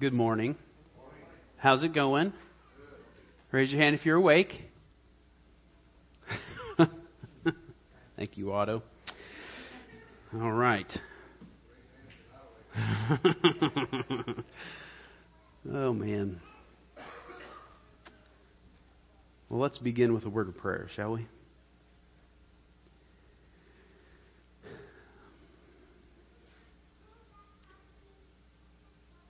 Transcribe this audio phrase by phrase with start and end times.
[0.00, 0.56] Good morning.
[1.56, 2.32] How's it going?
[3.52, 4.50] Raise your hand if you're awake.
[8.16, 8.82] Thank you, Otto.
[10.34, 10.92] All right.
[15.72, 16.40] oh, man.
[19.48, 21.28] Well, let's begin with a word of prayer, shall we?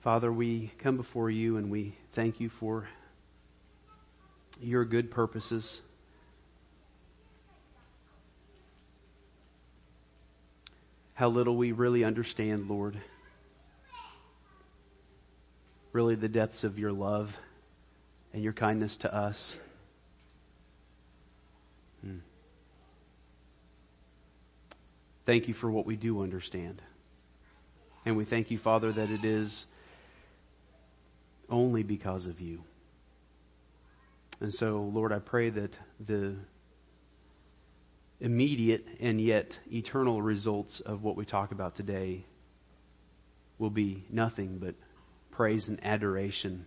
[0.05, 2.87] Father, we come before you and we thank you for
[4.61, 5.81] your good purposes.
[11.15, 13.01] How little we really understand, Lord.
[15.95, 17.29] Really, the depths of your love
[18.35, 19.57] and your kindness to us.
[22.03, 22.19] Hmm.
[25.25, 26.83] Thank you for what we do understand.
[28.05, 29.65] And we thank you, Father, that it is
[31.49, 32.61] only because of you.
[34.41, 35.71] And so, Lord, I pray that
[36.05, 36.37] the
[38.21, 42.25] immediate and yet eternal results of what we talk about today
[43.59, 44.75] will be nothing but
[45.31, 46.67] praise and adoration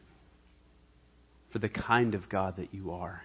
[1.52, 3.22] for the kind of God that you are.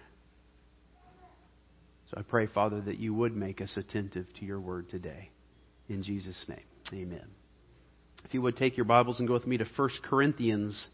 [2.09, 5.29] So I pray, Father, that you would make us attentive to your word today.
[5.89, 7.25] In Jesus' name, amen.
[8.25, 10.87] If you would take your Bibles and go with me to 1 Corinthians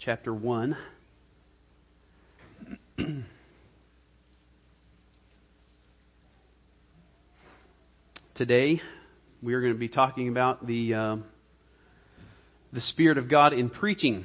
[0.00, 0.74] chapter 1.
[8.34, 8.80] Today,
[9.42, 11.16] we are going to be talking about the, uh,
[12.72, 14.24] the Spirit of God in preaching.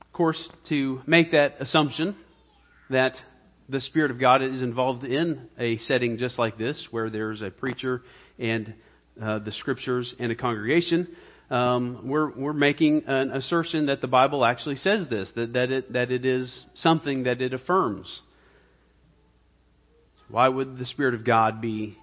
[0.00, 2.16] Of course, to make that assumption
[2.88, 3.16] that
[3.68, 7.50] the Spirit of God is involved in a setting just like this, where there's a
[7.50, 8.02] preacher
[8.38, 8.74] and
[9.20, 11.08] uh, the Scriptures and a congregation,
[11.50, 15.92] um, we're, we're making an assertion that the Bible actually says this, that, that, it,
[15.92, 18.22] that it is something that it affirms.
[20.28, 21.96] Why would the Spirit of God be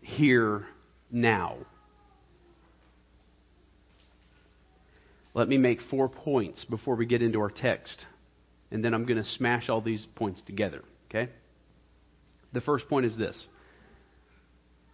[0.00, 0.66] here
[1.10, 1.56] now?
[5.34, 8.06] Let me make four points before we get into our text
[8.70, 10.82] and then I'm going to smash all these points together.
[11.10, 11.30] Okay?
[12.52, 13.48] The first point is this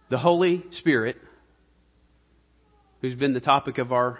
[0.09, 1.17] the Holy Spirit,
[3.01, 4.19] who's been the topic of our,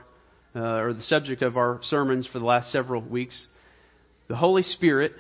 [0.56, 3.48] uh, or the subject of our sermons for the last several weeks,
[4.28, 5.14] the Holy Spirit,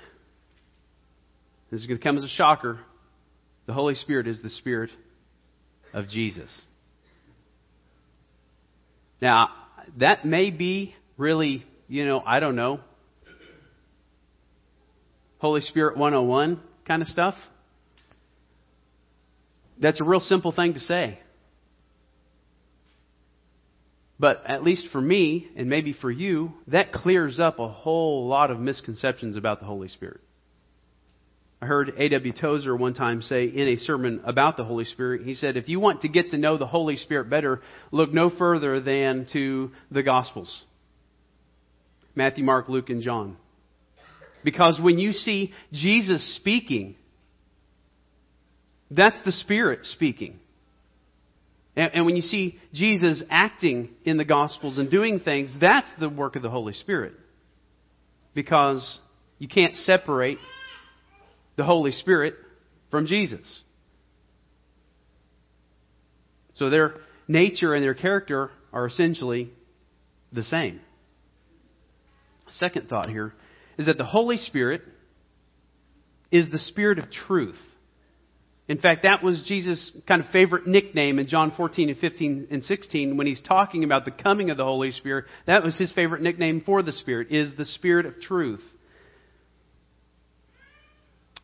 [1.71, 2.79] this is going to come as a shocker,
[3.65, 4.89] the Holy Spirit is the Spirit
[5.93, 6.65] of Jesus.
[9.21, 9.49] Now,
[9.99, 12.81] that may be really, you know, I don't know,
[15.39, 17.35] Holy Spirit 101 kind of stuff.
[19.79, 21.19] That's a real simple thing to say.
[24.19, 28.49] But at least for me, and maybe for you, that clears up a whole lot
[28.49, 30.21] of misconceptions about the Holy Spirit.
[31.61, 32.33] I heard A.W.
[32.33, 35.79] Tozer one time say in a sermon about the Holy Spirit, he said, if you
[35.79, 37.61] want to get to know the Holy Spirit better,
[37.91, 40.63] look no further than to the Gospels
[42.15, 43.37] Matthew, Mark, Luke, and John.
[44.43, 46.95] Because when you see Jesus speaking,
[48.89, 50.39] that's the Spirit speaking.
[51.75, 56.09] And, and, when you see Jesus acting in the Gospels and doing things, that's the
[56.09, 57.13] work of the Holy Spirit.
[58.33, 58.99] Because
[59.37, 60.39] you can't separate
[61.55, 62.35] the Holy Spirit
[62.89, 63.61] from Jesus.
[66.55, 66.95] So their
[67.27, 69.51] nature and their character are essentially
[70.31, 70.79] the same.
[72.49, 73.33] Second thought here
[73.77, 74.81] is that the Holy Spirit
[76.31, 77.57] is the Spirit of truth.
[78.67, 82.65] In fact, that was Jesus' kind of favorite nickname in John 14 and 15 and
[82.65, 85.25] 16 when he's talking about the coming of the Holy Spirit.
[85.45, 88.63] That was his favorite nickname for the Spirit, is the Spirit of truth.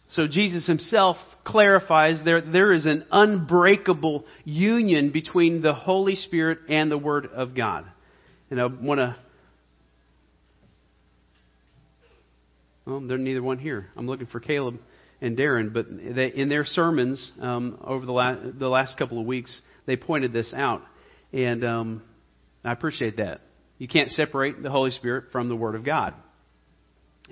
[0.09, 6.91] So Jesus himself clarifies there, there is an unbreakable union between the Holy Spirit and
[6.91, 7.85] the Word of God.
[8.51, 9.15] And I want to
[12.85, 13.87] Well, they're neither one here.
[13.95, 14.79] I'm looking for Caleb
[15.21, 19.25] and Darren, but they, in their sermons um, over the, la- the last couple of
[19.25, 20.81] weeks, they pointed this out,
[21.31, 22.03] and um,
[22.63, 23.41] I appreciate that.
[23.77, 26.13] You can't separate the Holy Spirit from the Word of God,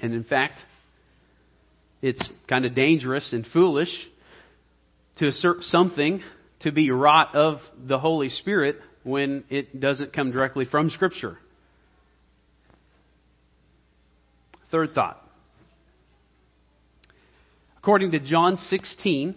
[0.01, 0.61] and in fact,
[2.01, 3.89] it's kind of dangerous and foolish
[5.17, 6.21] to assert something
[6.61, 11.37] to be wrought of the Holy Spirit when it doesn't come directly from Scripture.
[14.71, 15.21] Third thought
[17.81, 19.35] According to John 16,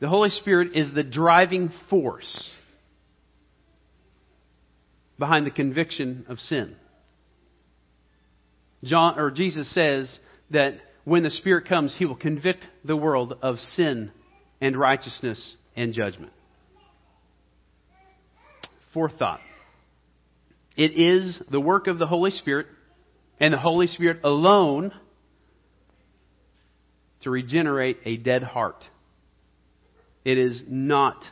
[0.00, 2.54] the Holy Spirit is the driving force
[5.18, 6.74] behind the conviction of sin.
[8.82, 10.18] John or Jesus says
[10.52, 14.10] that when the Spirit comes, he will convict the world of sin
[14.58, 16.32] and righteousness and judgment.
[18.94, 19.40] Fourth thought.
[20.78, 22.68] It is the work of the Holy Spirit
[23.38, 24.92] and the Holy Spirit alone
[27.24, 28.84] to regenerate a dead heart.
[30.24, 31.22] It is not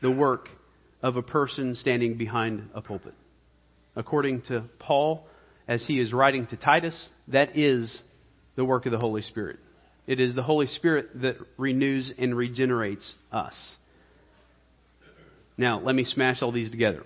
[0.00, 0.48] the work
[1.02, 3.14] of a person standing behind a pulpit.
[3.94, 5.26] According to Paul,
[5.68, 8.02] as he is writing to Titus, that is
[8.56, 9.58] the work of the Holy Spirit.
[10.06, 13.76] It is the Holy Spirit that renews and regenerates us.
[15.56, 17.04] Now, let me smash all these together.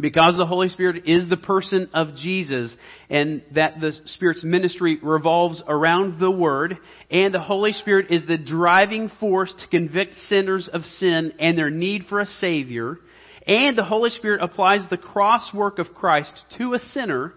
[0.00, 2.76] Because the Holy Spirit is the person of Jesus,
[3.08, 6.78] and that the Spirit's ministry revolves around the Word,
[7.10, 11.70] and the Holy Spirit is the driving force to convict sinners of sin and their
[11.70, 12.98] need for a Savior,
[13.46, 17.34] and the Holy Spirit applies the cross work of Christ to a sinner,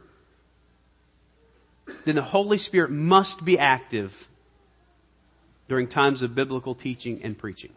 [2.06, 4.12] then the Holy Spirit must be active
[5.68, 7.72] during times of biblical teaching and preaching.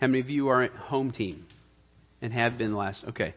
[0.00, 1.46] How many of you are at home team
[2.24, 3.04] and have been last?
[3.10, 3.34] Okay.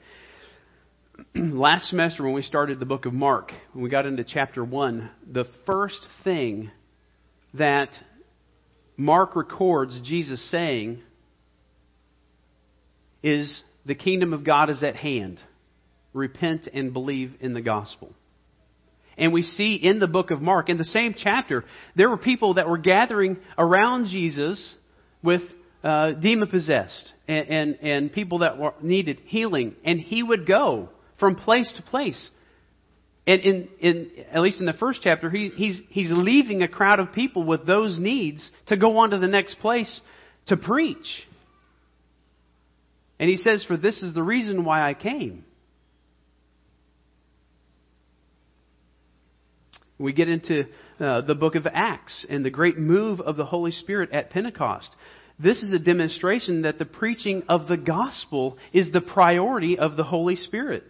[1.36, 5.10] last semester, when we started the book of Mark, when we got into chapter 1,
[5.30, 6.72] the first thing
[7.56, 7.90] that
[8.96, 11.02] Mark records Jesus saying
[13.22, 15.38] is the kingdom of God is at hand.
[16.14, 18.14] Repent and believe in the gospel.
[19.18, 21.66] And we see in the book of Mark, in the same chapter,
[21.98, 24.76] there were people that were gathering around Jesus
[25.22, 25.42] with
[25.84, 29.76] uh, demon possessed and, and, and people that were, needed healing.
[29.84, 30.90] And he would go
[31.20, 32.30] from place to place.
[33.26, 37.00] And in, in, at least in the first chapter, he, he's, he's leaving a crowd
[37.00, 40.00] of people with those needs to go on to the next place
[40.48, 41.28] to preach.
[43.20, 45.44] And he says, For this is the reason why I came.
[50.00, 50.66] We get into
[51.00, 54.96] uh, the book of Acts and the great move of the Holy Spirit at Pentecost.
[55.40, 60.04] This is a demonstration that the preaching of the gospel is the priority of the
[60.04, 60.84] Holy Spirit.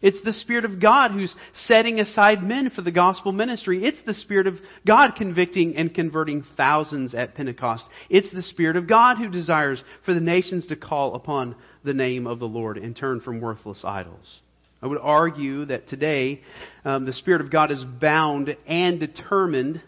[0.00, 3.84] It's the Spirit of God who's setting aside men for the gospel ministry.
[3.84, 4.54] It's the Spirit of
[4.84, 7.84] God convicting and converting thousands at Pentecost.
[8.10, 11.54] It's the Spirit of God who desires for the nations to call upon
[11.84, 14.40] the name of the Lord and turn from worthless idols.
[14.82, 16.40] I would argue that today
[16.84, 19.80] um, the Spirit of God is bound and determined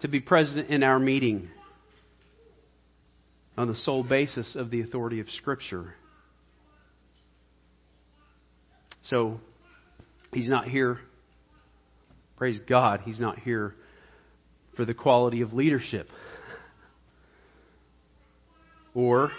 [0.00, 1.50] to be present in our meeting
[3.56, 5.94] on the sole basis of the authority of Scripture.
[9.02, 9.40] So,
[10.32, 10.98] He's not here,
[12.36, 13.74] praise God, He's not here
[14.76, 16.08] for the quality of leadership
[18.94, 19.30] or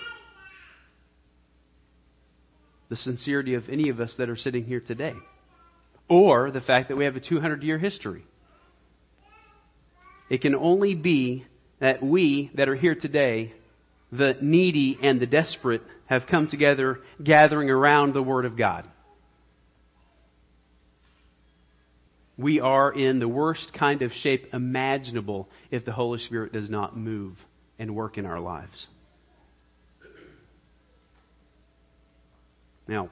[2.90, 5.14] the sincerity of any of us that are sitting here today,
[6.08, 8.24] or the fact that we have a 200 year history.
[10.30, 11.46] It can only be
[11.80, 13.54] that we that are here today,
[14.18, 18.88] the needy and the desperate, have come together gathering around the Word of God.
[22.38, 26.98] We are in the worst kind of shape imaginable if the Holy Spirit does not
[26.98, 27.38] move
[27.80, 28.88] and work in our lives.
[32.88, 33.10] Now,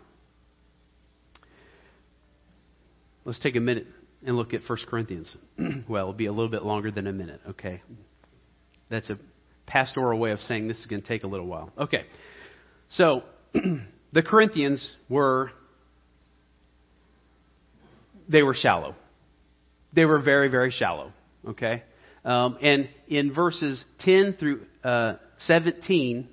[3.26, 3.88] let's take a minute
[4.26, 5.36] and look at 1 Corinthians.
[5.90, 7.82] well, it'll be a little bit longer than a minute, okay?
[8.90, 9.16] That's a
[9.66, 11.72] pastoral way of saying this is going to take a little while.
[11.78, 12.06] Okay.
[12.90, 13.24] So,
[14.14, 15.52] the Corinthians were
[18.28, 18.96] they were shallow.
[19.94, 21.12] They were very, very shallow.
[21.48, 21.84] Okay?
[22.26, 26.28] Um, and in verses 10 through uh, 17,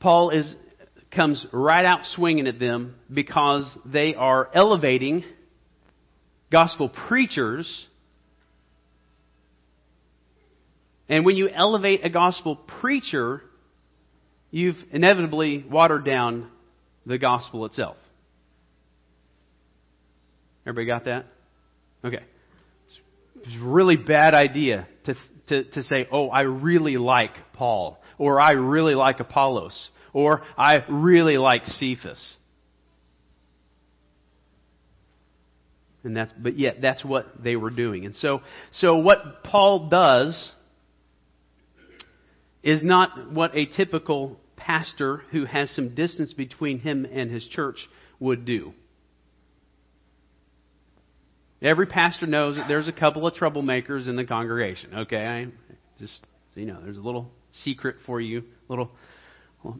[0.00, 0.54] Paul is
[1.12, 5.22] comes right out swinging at them because they are elevating
[6.50, 7.86] gospel preachers.
[11.12, 13.42] And when you elevate a gospel preacher,
[14.50, 16.48] you've inevitably watered down
[17.04, 17.98] the gospel itself.
[20.66, 21.26] Everybody got that?
[22.02, 22.24] Okay.
[23.36, 25.14] It's a really bad idea to,
[25.48, 30.82] to, to say, oh, I really like Paul, or I really like Apollos, or I
[30.88, 32.38] really like Cephas.
[36.04, 38.06] And that's, but yet that's what they were doing.
[38.06, 38.40] And so,
[38.70, 40.54] so what Paul does
[42.62, 47.88] is not what a typical pastor who has some distance between him and his church
[48.20, 48.72] would do.
[51.60, 54.94] Every pastor knows that there's a couple of troublemakers in the congregation.
[54.94, 55.46] Okay, I
[55.98, 56.20] just
[56.54, 58.90] so you know, there's a little secret for you, little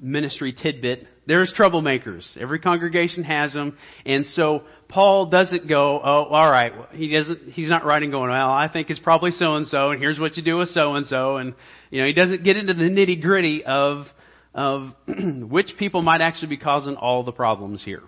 [0.00, 1.06] ministry tidbit.
[1.26, 2.36] There's troublemakers.
[2.36, 3.76] Every congregation has them.
[4.04, 6.72] And so Paul doesn't go, oh, all right.
[6.92, 10.00] He doesn't, he's not writing going, well, I think it's probably so and so, and
[10.00, 11.36] here's what you do with so and so.
[11.36, 11.54] And,
[11.90, 14.06] you know, he doesn't get into the nitty gritty of,
[14.54, 18.02] of which people might actually be causing all the problems here.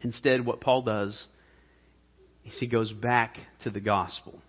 [0.00, 1.26] Instead, what Paul does
[2.44, 4.40] is he goes back to the gospel.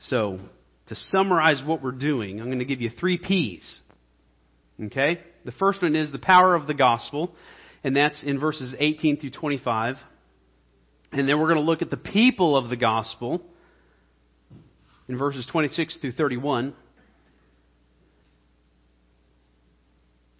[0.00, 0.40] So,
[0.92, 3.80] to summarize what we're doing, I'm going to give you three P's.
[4.82, 5.20] Okay?
[5.44, 7.32] The first one is the power of the gospel,
[7.82, 9.96] and that's in verses 18 through 25.
[11.12, 13.42] And then we're going to look at the people of the gospel
[15.08, 16.74] in verses 26 through 31.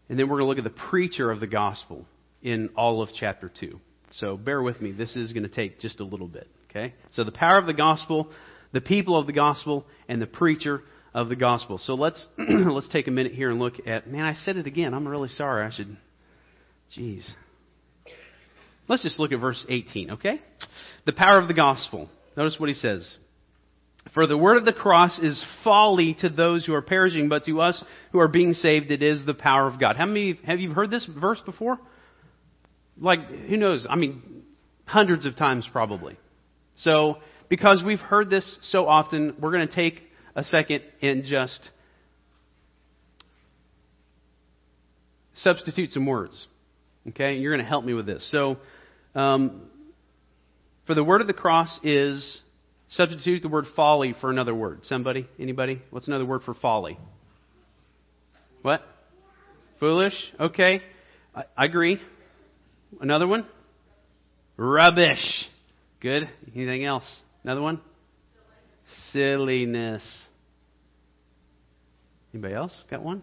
[0.08, 2.06] And then we're going to look at the preacher of the gospel
[2.42, 3.78] in all of chapter 2.
[4.12, 4.92] So bear with me.
[4.92, 6.48] This is going to take just a little bit.
[6.70, 6.94] Okay?
[7.12, 8.30] So the power of the gospel,
[8.72, 10.82] the people of the gospel, and the preacher
[11.14, 11.78] of the gospel.
[11.78, 14.08] So let's let's take a minute here and look at.
[14.08, 14.94] Man, I said it again.
[14.94, 15.66] I'm really sorry.
[15.66, 15.96] I should.
[16.96, 17.28] Jeez.
[18.88, 20.12] Let's just look at verse 18.
[20.12, 20.40] Okay,
[21.06, 22.08] the power of the gospel.
[22.36, 23.18] Notice what he says.
[24.14, 27.60] For the word of the cross is folly to those who are perishing, but to
[27.60, 29.96] us who are being saved, it is the power of God.
[29.96, 31.78] How many have you heard this verse before?
[32.98, 33.86] Like, who knows?
[33.88, 34.42] I mean,
[34.84, 36.18] hundreds of times probably.
[36.74, 37.18] So
[37.52, 40.00] because we've heard this so often, we're going to take
[40.34, 41.68] a second and just
[45.34, 46.46] substitute some words.
[47.10, 47.36] Okay?
[47.36, 48.26] You're going to help me with this.
[48.30, 48.56] So,
[49.14, 49.68] um,
[50.86, 52.42] for the word of the cross is
[52.88, 54.78] substitute the word folly for another word.
[54.84, 55.28] Somebody?
[55.38, 55.82] Anybody?
[55.90, 56.98] What's another word for folly?
[58.62, 58.80] What?
[59.78, 60.14] Foolish?
[60.40, 60.80] Okay.
[61.34, 62.00] I, I agree.
[62.98, 63.46] Another one?
[64.56, 65.50] Rubbish.
[66.00, 66.22] Good.
[66.56, 67.20] Anything else?
[67.44, 67.80] Another one?
[69.12, 70.02] Silliness.
[72.32, 73.22] Anybody else got one?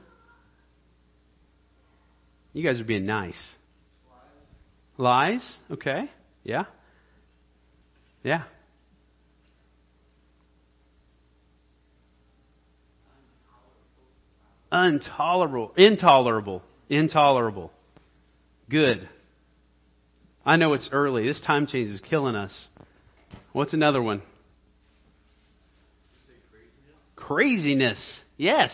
[2.53, 3.55] You guys are being nice.
[4.97, 5.39] Lies?
[5.39, 5.57] Lies?
[5.71, 6.11] Okay.
[6.43, 6.63] Yeah.
[8.23, 8.43] Yeah.
[14.71, 15.71] Intolerable.
[15.77, 16.61] Intolerable.
[16.89, 17.71] Intolerable.
[18.69, 19.09] Good.
[20.45, 21.27] I know it's early.
[21.27, 22.67] This time change is killing us.
[23.59, 24.21] What's another one?
[27.17, 28.21] Craziness.
[28.37, 28.71] Yes.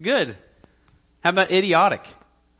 [0.00, 0.38] Good.
[1.22, 2.02] How about idiotic?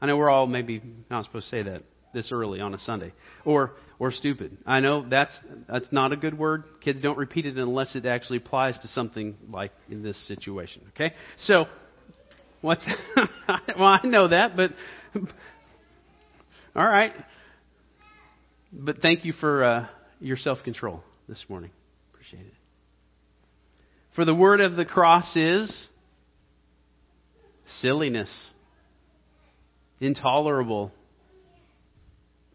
[0.00, 3.12] I know we're all maybe not supposed to say that this early on a Sunday.
[3.44, 4.58] Or or stupid.
[4.66, 5.38] I know that's
[5.68, 6.64] that's not a good word.
[6.82, 10.82] Kids don't repeat it unless it actually applies to something like in this situation.
[10.96, 11.14] Okay?
[11.36, 11.66] So
[12.60, 12.84] what's
[13.16, 13.28] well,
[13.78, 14.72] I know that, but
[16.74, 17.12] all right.
[18.72, 19.86] But thank you for uh,
[20.18, 21.70] your self control this morning.
[22.12, 22.54] Appreciate it.
[24.14, 25.88] For the word of the cross is
[27.80, 28.52] silliness,
[30.00, 30.92] intolerable,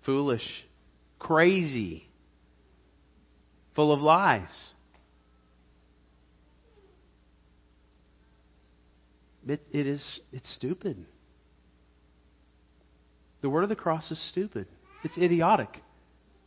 [0.05, 0.47] foolish,
[1.19, 2.07] crazy,
[3.75, 4.71] full of lies.
[9.47, 11.05] It, it is it's stupid.
[13.41, 14.67] The word of the cross is stupid.
[15.03, 15.69] It's idiotic.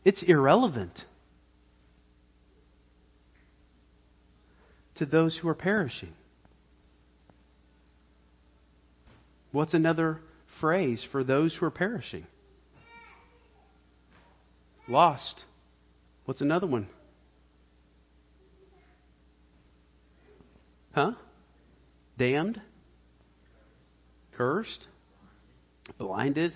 [0.05, 1.01] It's irrelevant.
[4.95, 6.13] To those who are perishing.
[9.51, 10.19] What's another
[10.59, 12.25] phrase for those who are perishing?
[14.87, 15.43] Lost.
[16.25, 16.87] What's another one?
[20.93, 21.11] Huh?
[22.17, 22.61] Damned?
[24.37, 24.87] Cursed?
[25.97, 26.53] Blinded?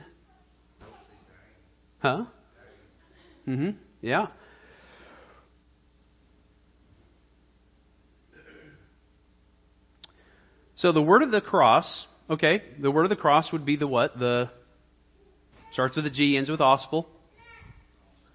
[1.99, 2.25] Huh?
[3.47, 3.69] Mm hmm.
[4.01, 4.27] Yeah.
[10.85, 13.87] So the word of the cross, okay, the word of the cross would be the
[13.87, 14.19] what?
[14.19, 14.51] The
[15.73, 17.07] starts with a G, ends with gospel.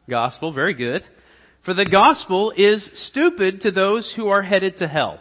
[0.09, 1.03] Gospel, very good.
[1.65, 5.21] For the gospel is stupid to those who are headed to hell.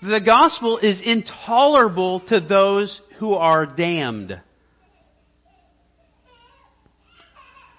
[0.00, 4.40] The gospel is intolerable to those who are damned.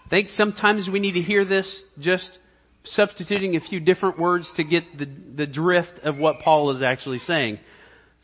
[0.06, 2.40] I think sometimes we need to hear this just
[2.84, 7.20] substituting a few different words to get the, the drift of what Paul is actually
[7.20, 7.60] saying.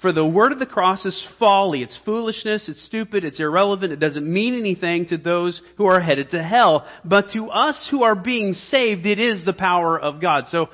[0.02, 1.82] For the word of the cross is folly.
[1.82, 2.70] It's foolishness.
[2.70, 3.24] It's stupid.
[3.24, 3.92] It's irrelevant.
[3.92, 6.88] It doesn't mean anything to those who are headed to hell.
[7.04, 10.46] But to us who are being saved, it is the power of God.
[10.48, 10.68] So,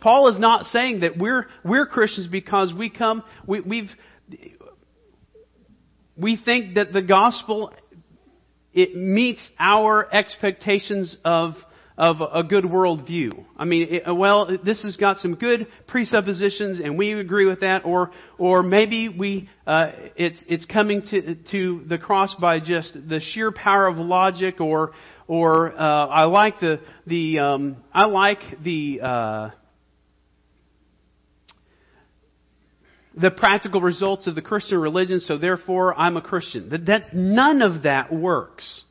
[0.00, 3.90] Paul is not saying that we're, we're Christians because we come, we, we've,
[6.16, 7.72] we think that the gospel
[8.72, 11.54] it meets our expectations of
[11.98, 13.44] of a good worldview.
[13.56, 17.84] I mean, it, well, this has got some good presuppositions, and we agree with that,
[17.84, 23.18] or or maybe we uh, it's it's coming to to the cross by just the
[23.20, 24.92] sheer power of logic, or
[25.26, 29.50] or uh, I like the the um, I like the uh,
[33.20, 36.68] the practical results of the Christian religion, so therefore I'm a Christian.
[36.68, 38.84] That, that none of that works.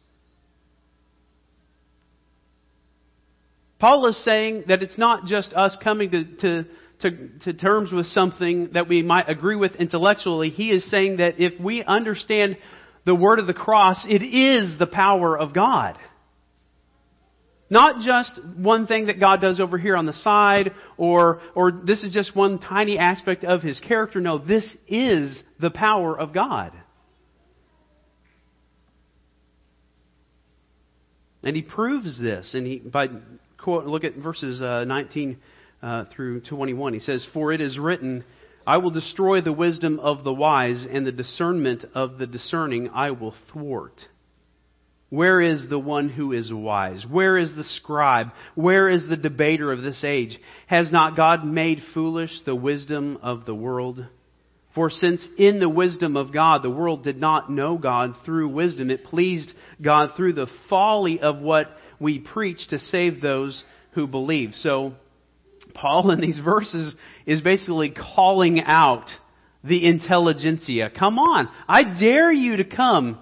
[3.80, 6.66] Paul is saying that it's not just us coming to, to,
[7.02, 10.50] to, to, terms with something that we might agree with intellectually.
[10.50, 12.58] He is saying that if we understand
[13.06, 15.98] the word of the cross, it is the power of God.
[17.70, 22.02] Not just one thing that God does over here on the side, or, or this
[22.02, 24.22] is just one tiny aspect of His character.
[24.22, 26.72] No, this is the power of God.
[31.44, 33.10] And He proves this, and he, by
[33.68, 35.36] quote, look at verses uh, 19
[35.84, 36.94] uh, through 21.
[36.94, 38.24] He says, For it is written,
[38.66, 43.12] I will destroy the wisdom of the wise, and the discernment of the discerning I
[43.12, 44.00] will thwart.
[45.10, 47.06] Where is the one who is wise?
[47.12, 48.28] Where is the scribe?
[48.56, 50.40] Where is the debater of this age?
[50.68, 54.00] Has not God made foolish the wisdom of the world?
[54.76, 58.90] For since in the wisdom of God the world did not know God through wisdom,
[58.92, 61.68] it pleased God through the folly of what
[62.00, 64.54] we preach to save those who believe.
[64.54, 64.94] So,
[65.74, 69.10] Paul in these verses is basically calling out
[69.64, 70.92] the intelligentsia.
[70.98, 73.20] Come on, I dare you to come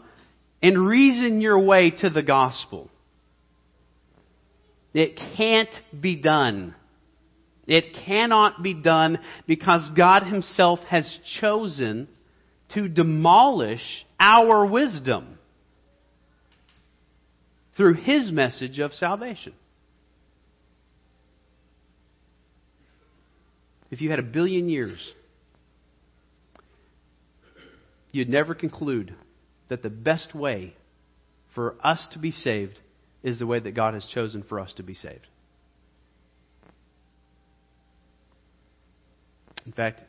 [0.61, 2.89] and reason your way to the gospel.
[4.93, 6.75] It can't be done.
[7.67, 12.07] It cannot be done because God Himself has chosen
[12.73, 15.34] to demolish our wisdom
[17.75, 19.53] through his message of salvation.
[23.91, 25.13] If you had a billion years,
[28.11, 29.13] you'd never conclude
[29.69, 30.73] that the best way
[31.53, 32.79] for us to be saved
[33.23, 35.27] is the way that God has chosen for us to be saved.
[39.65, 40.01] In fact,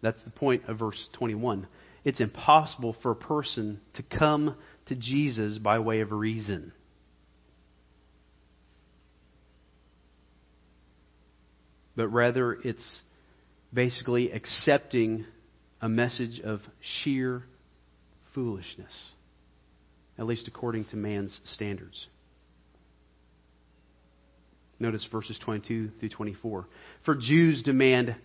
[0.00, 1.66] that's the point of verse 21.
[2.04, 6.72] It's impossible for a person to come to Jesus by way of reason.
[11.96, 13.02] But rather it's
[13.72, 15.24] basically accepting
[15.80, 16.60] a message of
[17.02, 17.42] sheer
[18.34, 19.12] foolishness,
[20.18, 22.06] at least according to man's standards.
[24.78, 26.66] Notice verses 22 through 24.
[27.04, 28.16] For Jews demand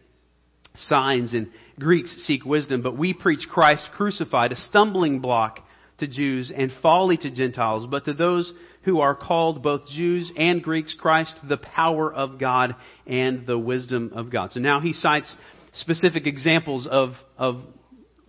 [0.75, 5.59] signs and Greeks seek wisdom, but we preach Christ crucified, a stumbling block
[5.99, 8.51] to Jews and folly to Gentiles, but to those
[8.87, 12.73] who are called both Jews and Greeks, Christ, the power of God
[13.05, 14.53] and the wisdom of God.
[14.53, 15.35] So now he cites
[15.73, 17.63] specific examples of, of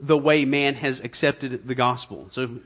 [0.01, 2.27] the way man has accepted the gospel.
[2.33, 2.59] So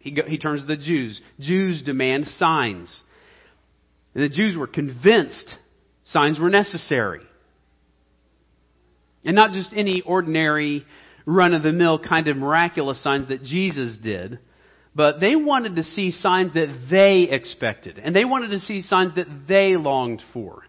[0.00, 1.18] he, he turns to the Jews.
[1.38, 3.02] Jews demand signs.
[4.14, 5.54] And the Jews were convinced
[6.04, 7.22] signs were necessary.
[9.24, 10.84] And not just any ordinary
[11.24, 14.40] run of the mill kind of miraculous signs that Jesus did,
[14.94, 19.14] but they wanted to see signs that they expected, and they wanted to see signs
[19.14, 20.64] that they longed for.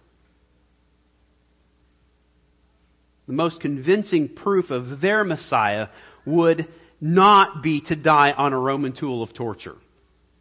[3.27, 5.87] The most convincing proof of their Messiah
[6.25, 6.67] would
[6.99, 9.75] not be to die on a Roman tool of torture.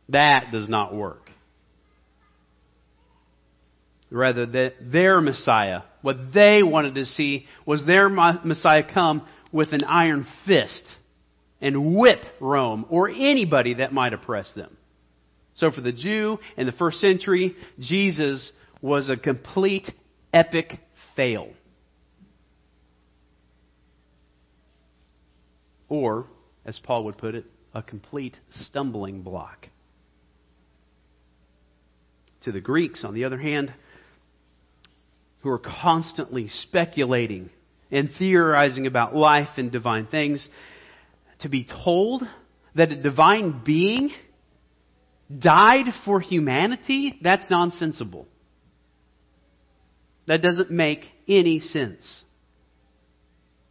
[0.08, 1.30] That does not work.
[4.10, 10.26] Rather, their Messiah, what they wanted to see was their Messiah come with an iron
[10.46, 10.82] fist
[11.60, 14.76] and whip Rome or anybody that might oppress them.
[15.54, 19.90] So for the Jew in the first century, Jesus was a complete
[20.32, 20.78] epic
[21.16, 21.48] fail.
[25.88, 26.26] Or,
[26.64, 27.44] as Paul would put it,
[27.74, 29.66] a complete stumbling block.
[32.42, 33.74] To the Greeks, on the other hand,
[35.40, 37.50] who are constantly speculating
[37.90, 40.48] and theorizing about life and divine things,
[41.40, 42.22] to be told
[42.74, 44.10] that a divine being
[45.36, 48.26] died for humanity, that's nonsensical.
[50.26, 52.24] That doesn't make any sense.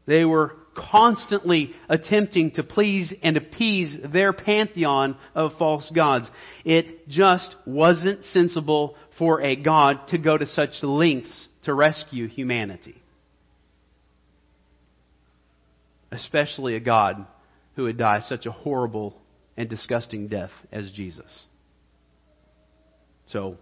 [0.06, 6.30] They were constantly attempting to please and appease their pantheon of false gods.
[6.66, 12.96] It just wasn't sensible for a God to go to such lengths to rescue humanity.
[16.12, 17.26] Especially a God
[17.80, 19.18] who would die such a horrible
[19.56, 21.46] and disgusting death as Jesus.
[23.28, 23.56] So,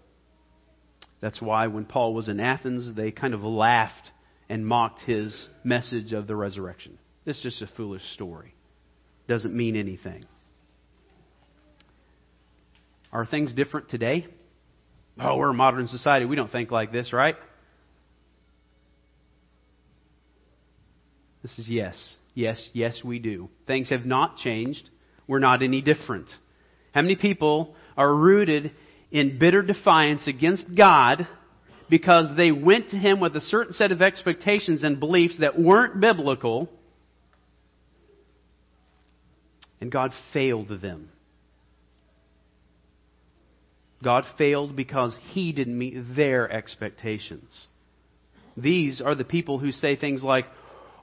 [1.22, 4.10] that's why when Paul was in Athens, they kind of laughed
[4.50, 6.98] and mocked his message of the resurrection.
[7.28, 8.56] It's just a foolish story.
[9.28, 10.26] Doesn't mean anything.
[13.14, 14.26] Are things different today?
[15.20, 16.26] Oh, we're a modern society.
[16.26, 17.36] We don't think like this, right?
[21.44, 22.16] This is yes.
[22.38, 23.50] Yes, yes, we do.
[23.66, 24.92] Things have not changed.
[25.28, 26.30] We're not any different.
[26.94, 28.74] How many people are rooted
[29.10, 31.28] in bitter defiance against God
[31.90, 36.00] because they went to Him with a certain set of expectations and beliefs that weren't
[36.00, 36.70] biblical,
[39.82, 41.10] and God failed them?
[44.04, 47.66] God failed because He didn't meet their expectations.
[48.56, 50.46] These are the people who say things like,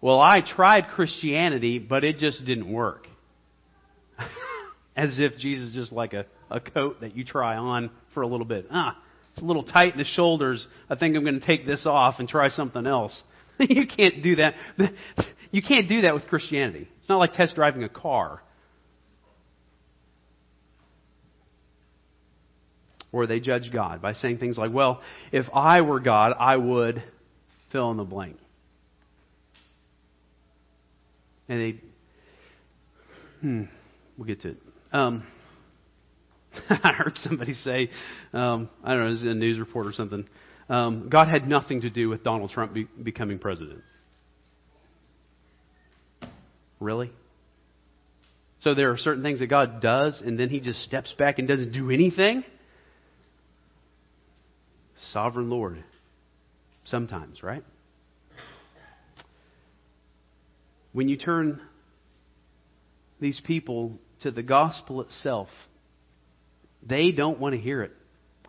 [0.05, 3.07] Well, I tried Christianity, but it just didn't work.
[4.97, 8.27] As if Jesus is just like a, a coat that you try on for a
[8.27, 8.67] little bit.
[8.71, 8.99] Ah,
[9.33, 10.69] it's a little tight in the shoulders.
[10.91, 13.19] I think I'm going to take this off and try something else.
[13.59, 14.55] you can't do that.
[15.51, 16.89] You can't do that with Christianity.
[16.99, 18.43] It's not like test driving a car.
[23.13, 27.05] Or they judge God by saying things like, well, if I were God, I would
[27.71, 28.37] fill in the blank.
[31.49, 31.81] And they,
[33.41, 33.63] hmm,
[34.17, 34.57] we'll get to it.
[34.93, 35.25] Um,
[36.71, 37.91] I heard somebody say,
[38.33, 40.27] um, I don't know, it was a news report or something.
[40.69, 43.83] Um, God had nothing to do with Donald Trump be- becoming president.
[46.81, 47.11] Really?
[48.61, 51.47] So there are certain things that God does, and then He just steps back and
[51.47, 52.45] doesn't do anything?
[55.13, 55.85] Sovereign Lord.
[56.87, 57.65] Sometimes, right?
[60.95, 61.61] When you turn
[63.21, 65.49] these people to the gospel itself,
[66.87, 67.91] they don't want to hear it.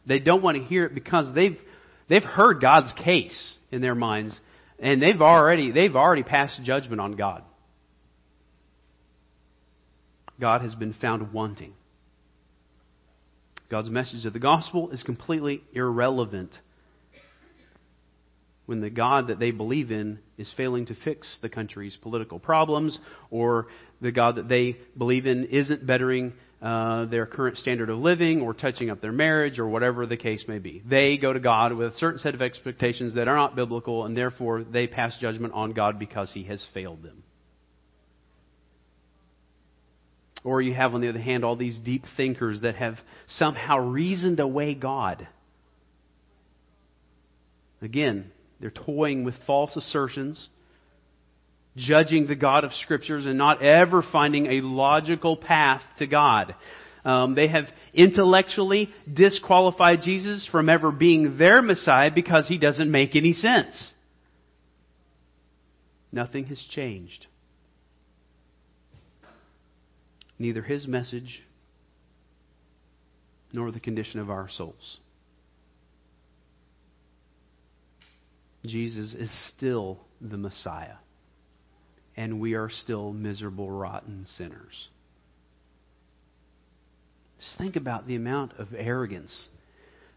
[0.05, 1.57] They don't want to hear it because they've
[2.07, 4.39] they've heard God's case in their minds
[4.77, 7.41] and they've already they've already passed judgment on God.
[10.39, 11.73] God has been found wanting.
[13.71, 16.55] God's message of the gospel is completely irrelevant
[18.65, 22.99] when the God that they believe in is failing to fix the country's political problems,
[23.29, 23.67] or
[24.01, 28.53] the God that they believe in isn't bettering uh, their current standard of living, or
[28.53, 30.81] touching up their marriage, or whatever the case may be.
[30.83, 34.17] They go to God with a certain set of expectations that are not biblical, and
[34.17, 37.23] therefore they pass judgment on God because He has failed them.
[40.43, 42.95] Or you have, on the other hand, all these deep thinkers that have
[43.27, 45.27] somehow reasoned away God.
[47.81, 48.31] Again,
[48.65, 50.49] they're toying with false assertions,
[51.77, 56.55] judging the God of Scriptures, and not ever finding a logical path to God.
[57.03, 63.15] Um, they have intellectually disqualified Jesus from ever being their Messiah because he doesn't make
[63.15, 63.93] any sense.
[66.11, 67.27] Nothing has changed.
[70.39, 71.43] Neither his message
[73.53, 74.97] nor the condition of our souls.
[78.65, 80.95] Jesus is still the Messiah.
[82.17, 84.89] And we are still miserable, rotten sinners.
[87.39, 89.49] Just think about the amount of arrogance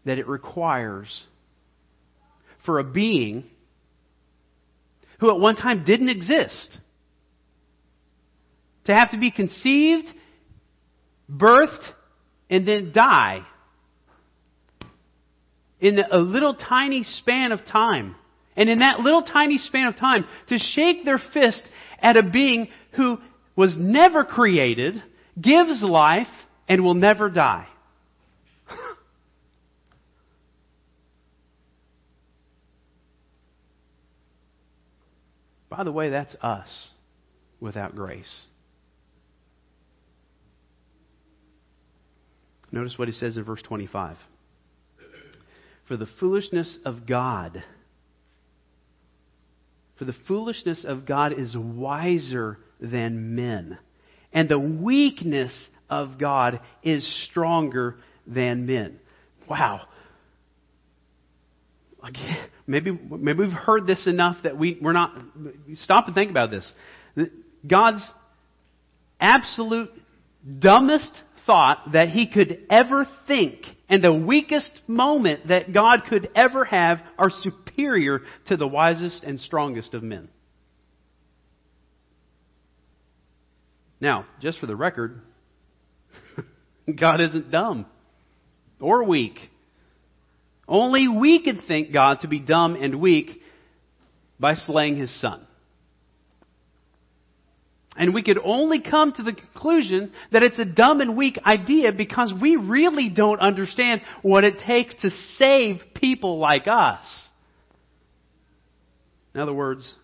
[0.05, 1.25] that it requires
[2.65, 3.43] for a being
[5.19, 6.77] who at one time didn't exist
[8.85, 10.07] to have to be conceived,
[11.29, 11.83] birthed,
[12.49, 13.45] and then die
[15.79, 18.15] in a little tiny span of time.
[18.55, 21.67] And in that little tiny span of time, to shake their fist
[22.01, 23.19] at a being who
[23.55, 25.01] was never created,
[25.39, 26.27] gives life,
[26.67, 27.67] and will never die.
[35.69, 36.91] By the way, that's us
[37.59, 38.45] without grace.
[42.71, 44.17] Notice what he says in verse 25.
[45.87, 47.63] For the foolishness of God
[49.99, 53.77] for the foolishness of God is wiser than men,
[54.31, 58.99] and the weakness of God is stronger than men.
[59.49, 59.81] Wow.
[62.65, 65.17] Maybe, maybe we've heard this enough that we, we're not.
[65.73, 66.71] Stop and think about this.
[67.67, 68.09] God's
[69.19, 69.89] absolute
[70.59, 71.11] dumbest
[71.49, 76.99] thought that he could ever think and the weakest moment that God could ever have
[77.17, 80.29] are superior to the wisest and strongest of men.
[83.99, 85.21] Now, just for the record,
[86.99, 87.87] God isn't dumb
[88.79, 89.39] or weak.
[90.67, 93.41] Only we could think God to be dumb and weak
[94.39, 95.47] by slaying his son.
[97.99, 101.91] And we could only come to the conclusion that it's a dumb and weak idea
[101.91, 107.03] because we really don't understand what it takes to save people like us.
[109.35, 109.95] In other words,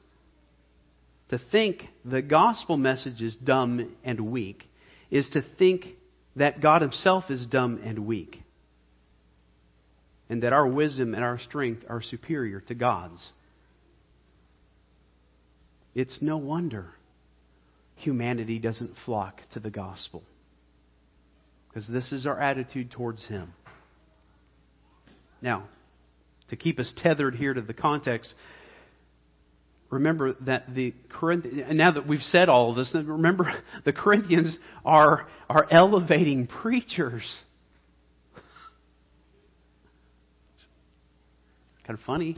[1.30, 4.66] to think the gospel message is dumb and weak
[5.10, 5.86] is to think
[6.36, 8.44] that God Himself is dumb and weak.
[10.30, 13.32] And that our wisdom and our strength are superior to God's.
[15.94, 16.88] It's no wonder
[17.96, 20.24] humanity doesn't flock to the gospel.
[21.68, 23.54] Because this is our attitude towards Him.
[25.42, 25.68] Now,
[26.50, 28.34] to keep us tethered here to the context,
[29.90, 33.52] remember that the Corinthians, now that we've said all of this, remember
[33.86, 37.42] the Corinthians are, are elevating preachers.
[41.86, 42.38] Kind of funny.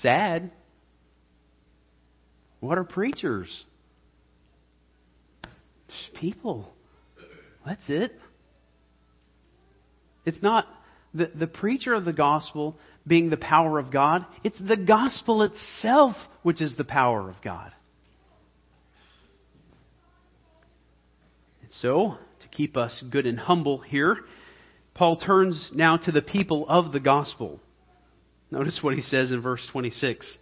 [0.00, 0.50] Sad.
[2.60, 3.64] What are preachers?
[5.88, 6.72] Just people.
[7.64, 8.12] That's it.
[10.24, 10.66] It's not
[11.14, 14.26] the, the preacher of the gospel being the power of God.
[14.44, 17.72] It's the gospel itself which is the power of God.
[21.62, 24.18] And so, to keep us good and humble here,
[24.94, 27.60] Paul turns now to the people of the gospel.
[28.50, 30.38] Notice what he says in verse 26.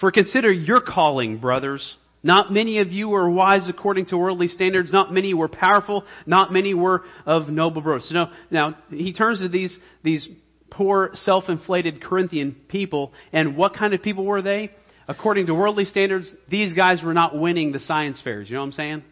[0.00, 1.96] For consider your calling, brothers.
[2.24, 4.90] Not many of you were wise according to worldly standards.
[4.90, 6.04] Not many were powerful.
[6.26, 8.04] Not many were of noble birth.
[8.04, 10.26] So now, now he turns to these, these
[10.70, 13.12] poor, self-inflated Corinthian people.
[13.32, 14.70] And what kind of people were they?
[15.06, 18.48] According to worldly standards, these guys were not winning the science fairs.
[18.48, 19.02] You know what I'm saying?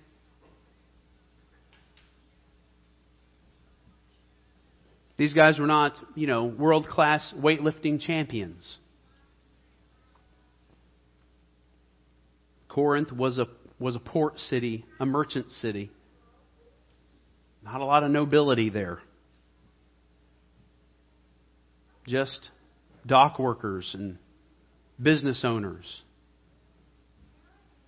[5.18, 8.78] These guys were not, you know, world-class weightlifting champions.
[12.72, 13.46] Corinth was a,
[13.78, 15.90] was a port city, a merchant city.
[17.62, 19.00] Not a lot of nobility there.
[22.08, 22.50] Just
[23.06, 24.16] dock workers and
[25.00, 26.02] business owners.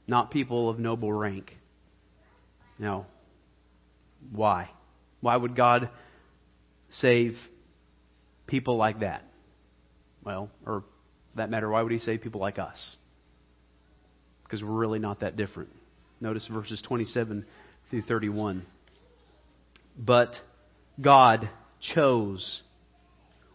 [0.07, 1.57] Not people of noble rank.
[2.79, 3.07] Now,
[4.33, 4.69] why?
[5.23, 5.89] Why would God
[6.91, 7.37] save
[8.47, 9.25] people like that?
[10.23, 10.85] Well, or
[11.37, 12.97] that matter, why would He save people like us?
[14.55, 15.71] Because we're really not that different.
[16.21, 17.45] Notice verses 27
[17.91, 18.65] through 31.
[19.99, 20.31] But
[21.01, 22.63] God chose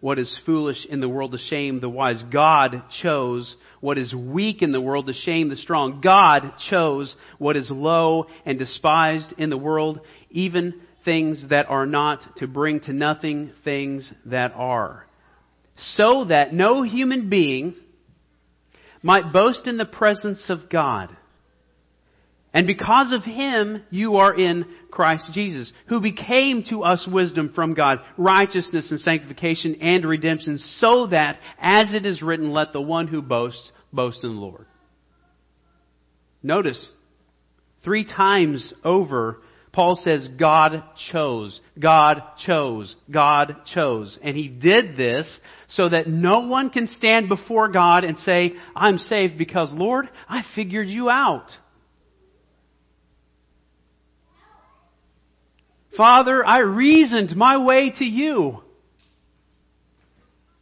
[0.02, 2.22] what is foolish in the world to shame the wise.
[2.34, 6.02] God chose what is weak in the world to shame the strong.
[6.02, 12.20] God chose what is low and despised in the world, even things that are not,
[12.38, 15.06] to bring to nothing things that are.
[15.78, 17.76] So that no human being
[19.02, 21.16] might boast in the presence of God.
[22.54, 27.76] And because of him, you are in Christ Jesus, who became to us wisdom from
[27.76, 33.08] God, righteousness and sanctification and redemption, so that, as it is written, let the one
[33.08, 34.66] who boasts boast in the Lord.
[36.42, 36.94] Notice,
[37.84, 44.18] three times over, Paul says, God chose, God chose, God chose.
[44.24, 48.98] And he did this so that no one can stand before God and say, I'm
[48.98, 51.50] saved because, Lord, I figured you out.
[55.96, 58.60] Father, I reasoned my way to you.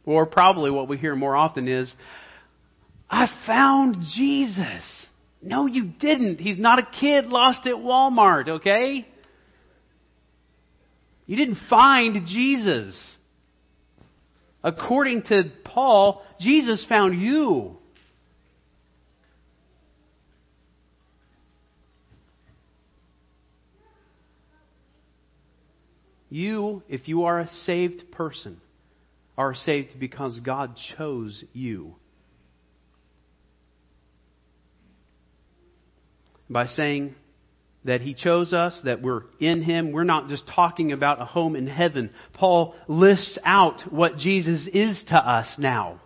[0.04, 1.94] Or probably what we hear more often is,
[3.08, 5.07] I found Jesus.
[5.40, 6.38] No, you didn't.
[6.40, 9.06] He's not a kid lost at Walmart, okay?
[11.26, 13.16] You didn't find Jesus.
[14.64, 17.76] According to Paul, Jesus found you.
[26.30, 28.60] You, if you are a saved person,
[29.36, 31.94] are saved because God chose you.
[36.50, 37.14] By saying
[37.84, 39.92] that He chose us, that we're in Him.
[39.92, 42.10] We're not just talking about a home in heaven.
[42.34, 46.00] Paul lists out what Jesus is to us now.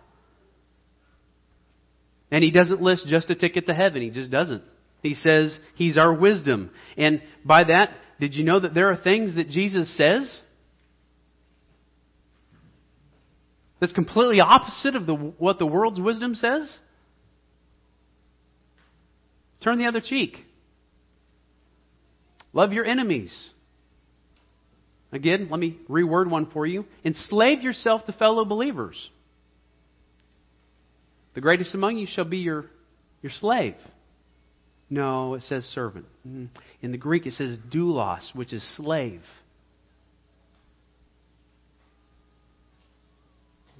[2.33, 4.01] And he doesn't list just a ticket to heaven.
[4.01, 4.63] He just doesn't.
[5.03, 6.71] He says he's our wisdom.
[6.97, 10.41] And by that, did you know that there are things that Jesus says
[13.79, 16.79] that's completely opposite of the, what the world's wisdom says?
[19.63, 20.37] Turn the other cheek.
[22.51, 23.51] Love your enemies.
[25.11, 26.85] Again, let me reword one for you.
[27.05, 29.09] Enslave yourself to fellow believers.
[31.35, 32.65] The greatest among you shall be your,
[33.21, 33.75] your slave.
[34.89, 36.05] No, it says servant.
[36.27, 36.45] Mm-hmm.
[36.81, 39.21] In the Greek, it says doulos, which is slave.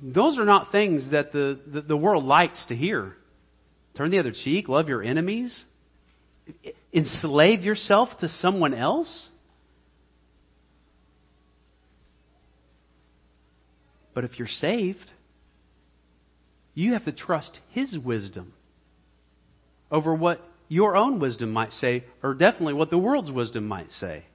[0.02, 3.16] Those are not things that the, the, the world likes to hear.
[3.96, 5.66] Turn the other cheek, love your enemies,
[6.94, 9.30] enslave yourself to someone else.
[14.14, 15.12] But if you're saved,
[16.74, 18.54] you have to trust His wisdom
[19.92, 24.26] over what your own wisdom might say, or definitely what the world's wisdom might say.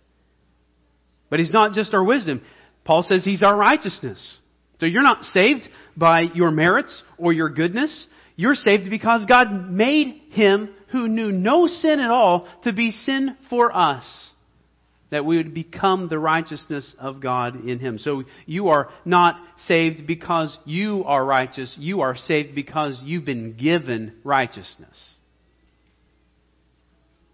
[1.30, 2.42] But He's not just our wisdom.
[2.84, 4.38] Paul says He's our righteousness.
[4.80, 8.06] So you're not saved by your merits or your goodness.
[8.36, 13.36] You're saved because God made Him who knew no sin at all to be sin
[13.48, 14.32] for us
[15.10, 17.98] that we would become the righteousness of God in Him.
[17.98, 21.74] So you are not saved because you are righteous.
[21.78, 25.14] You are saved because you've been given righteousness.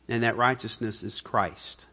[0.08, 1.84] And that righteousness is Christ.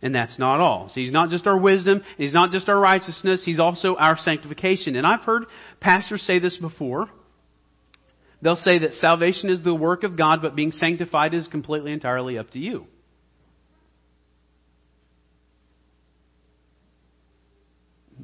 [0.00, 0.88] And that's not all.
[0.88, 4.96] So He's not just our wisdom, He's not just our righteousness, He's also our sanctification.
[4.96, 5.44] And I've heard
[5.80, 7.08] pastors say this before.
[8.42, 12.38] They'll say that salvation is the work of God, but being sanctified is completely entirely
[12.38, 12.86] up to you.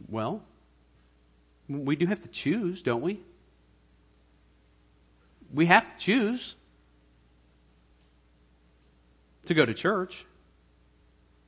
[0.08, 0.42] Well,
[1.68, 3.20] we do have to choose, don't we?
[5.54, 6.54] We have to choose
[9.46, 10.12] to go to church.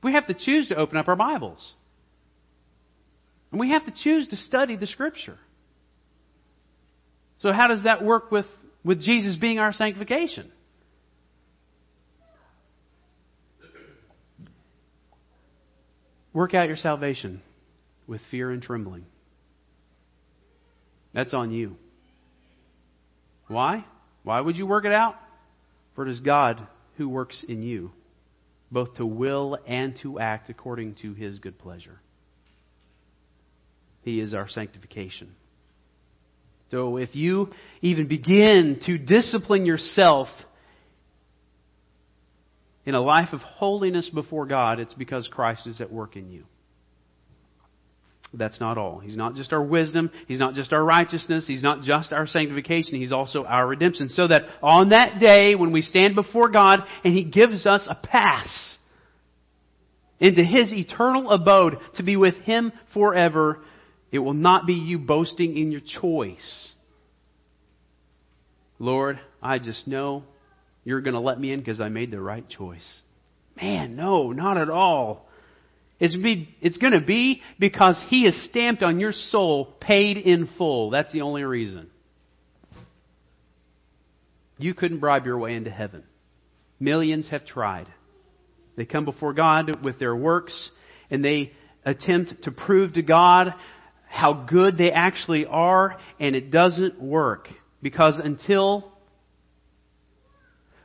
[0.01, 1.73] We have to choose to open up our Bibles.
[3.51, 5.37] And we have to choose to study the Scripture.
[7.39, 8.45] So, how does that work with,
[8.83, 10.51] with Jesus being our sanctification?
[16.33, 17.41] Work out your salvation
[18.07, 19.05] with fear and trembling.
[21.13, 21.75] That's on you.
[23.47, 23.85] Why?
[24.23, 25.15] Why would you work it out?
[25.95, 26.65] For it is God
[26.97, 27.91] who works in you,
[28.71, 31.99] both to will and to act according to his good pleasure.
[34.03, 35.35] He is our sanctification.
[36.71, 37.49] So if you
[37.81, 40.29] even begin to discipline yourself
[42.85, 46.45] in a life of holiness before God, it's because Christ is at work in you.
[48.33, 48.99] That's not all.
[48.99, 50.09] He's not just our wisdom.
[50.27, 51.45] He's not just our righteousness.
[51.45, 52.95] He's not just our sanctification.
[52.95, 54.07] He's also our redemption.
[54.07, 58.07] So that on that day when we stand before God and He gives us a
[58.07, 58.77] pass
[60.21, 63.59] into His eternal abode to be with Him forever,
[64.11, 66.73] it will not be you boasting in your choice.
[68.77, 70.23] Lord, I just know
[70.83, 73.01] you're going to let me in because I made the right choice.
[73.55, 75.27] Man, no, not at all.
[75.99, 80.49] It's, be, it's going to be because He is stamped on your soul, paid in
[80.57, 80.89] full.
[80.89, 81.89] That's the only reason.
[84.57, 86.03] You couldn't bribe your way into heaven.
[86.79, 87.87] Millions have tried.
[88.75, 90.71] They come before God with their works
[91.11, 91.51] and they
[91.85, 93.53] attempt to prove to God
[94.11, 97.47] how good they actually are, and it doesn't work.
[97.81, 98.91] Because until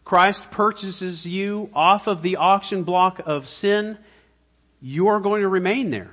[0.04, 3.98] Christ purchases you off of the auction block of sin,
[4.80, 6.12] you are going to remain there.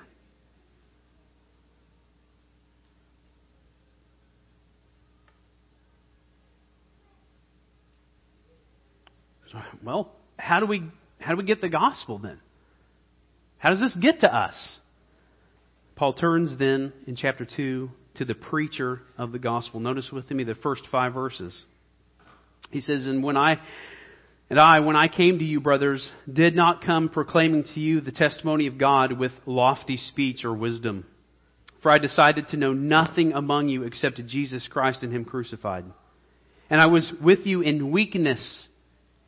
[9.84, 10.82] well, how do we
[11.19, 12.39] how do we get the gospel then?
[13.60, 14.80] How does this get to us?
[15.96, 19.80] Paul turns then in chapter 2 to the preacher of the gospel.
[19.80, 21.66] Notice with me the first five verses.
[22.72, 23.60] He says, And when I
[24.50, 28.12] and I, when I came to you, brothers, did not come proclaiming to you the
[28.12, 31.06] testimony of God with lofty speech or wisdom.
[31.82, 35.86] For I decided to know nothing among you except Jesus Christ and Him crucified.
[36.70, 38.68] And I was with you in weakness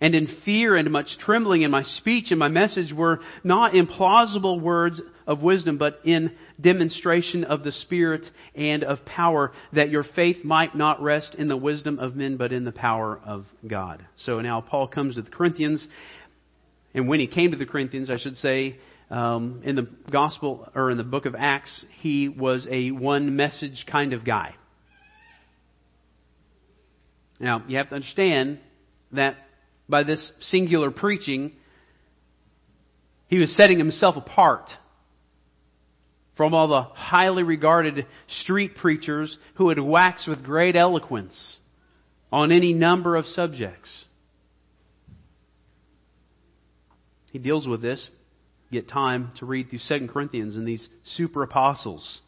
[0.01, 4.61] and in fear and much trembling, and my speech and my message were not implausible
[4.61, 10.43] words of wisdom, but in demonstration of the Spirit and of power, that your faith
[10.43, 14.05] might not rest in the wisdom of men, but in the power of God.
[14.17, 15.87] So now Paul comes to the Corinthians,
[16.93, 18.77] and when he came to the Corinthians, I should say,
[19.09, 23.85] um, in the Gospel or in the book of Acts, he was a one message
[23.89, 24.55] kind of guy.
[27.39, 28.59] Now, you have to understand
[29.11, 29.35] that
[29.87, 31.51] by this singular preaching,
[33.27, 34.69] he was setting himself apart
[36.37, 38.05] from all the highly regarded
[38.41, 41.59] street preachers who had waxed with great eloquence
[42.31, 44.05] on any number of subjects.
[47.31, 48.09] He deals with this
[48.71, 52.19] get time to read through 2 Corinthians and these super apostles.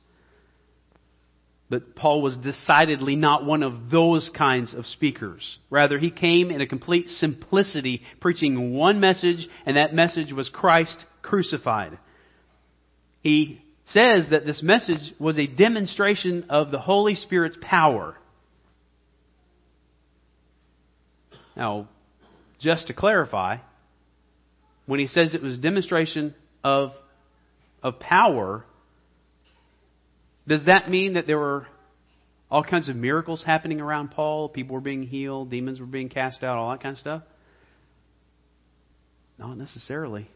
[1.69, 5.59] But Paul was decidedly not one of those kinds of speakers.
[5.69, 11.05] Rather, he came in a complete simplicity, preaching one message, and that message was Christ
[11.21, 11.97] crucified.
[13.21, 18.15] He says that this message was a demonstration of the Holy Spirit's power.
[21.55, 21.89] Now,
[22.59, 23.57] just to clarify,
[24.85, 26.91] when he says it was a demonstration of,
[27.83, 28.63] of power,
[30.47, 31.67] does that mean that there were
[32.49, 34.49] all kinds of miracles happening around Paul?
[34.49, 37.23] People were being healed, demons were being cast out, all that kind of stuff?
[39.37, 40.29] Not necessarily.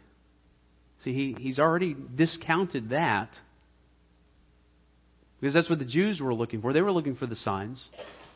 [1.04, 3.30] See, he, he's already discounted that
[5.40, 6.72] because that's what the Jews were looking for.
[6.72, 7.90] They were looking for the signs.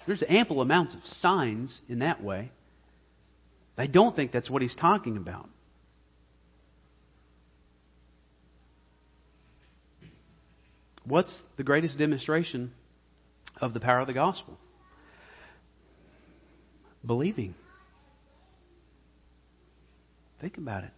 [0.08, 2.52] There's ample amounts of signs in that way.
[3.78, 5.50] I don't think that's what he's talking about.
[11.08, 12.72] What's the greatest demonstration
[13.62, 14.58] of the power of the gospel?
[17.06, 17.54] Believing.
[20.42, 20.92] Think about it.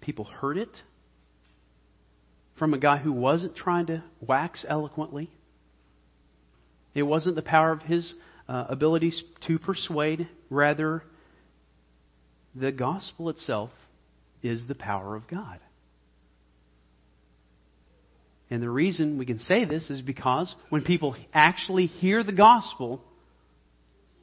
[0.00, 0.82] People heard it
[2.58, 5.30] from a guy who wasn't trying to wax eloquently.
[6.94, 8.14] It wasn't the power of his
[8.48, 10.28] uh, abilities to persuade.
[10.48, 11.04] Rather,
[12.54, 13.70] the gospel itself
[14.42, 15.60] is the power of God.
[18.50, 23.00] And the reason we can say this is because when people actually hear the gospel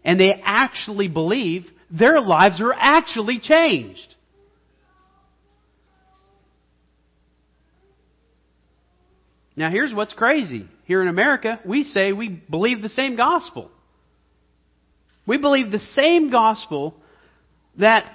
[0.04, 4.16] and they actually believe, their lives are actually changed.
[9.56, 10.68] Now, here's what's crazy.
[10.86, 13.72] Here in America, we say we believe the same gospel.
[15.26, 16.96] We believe the same gospel
[17.80, 18.06] that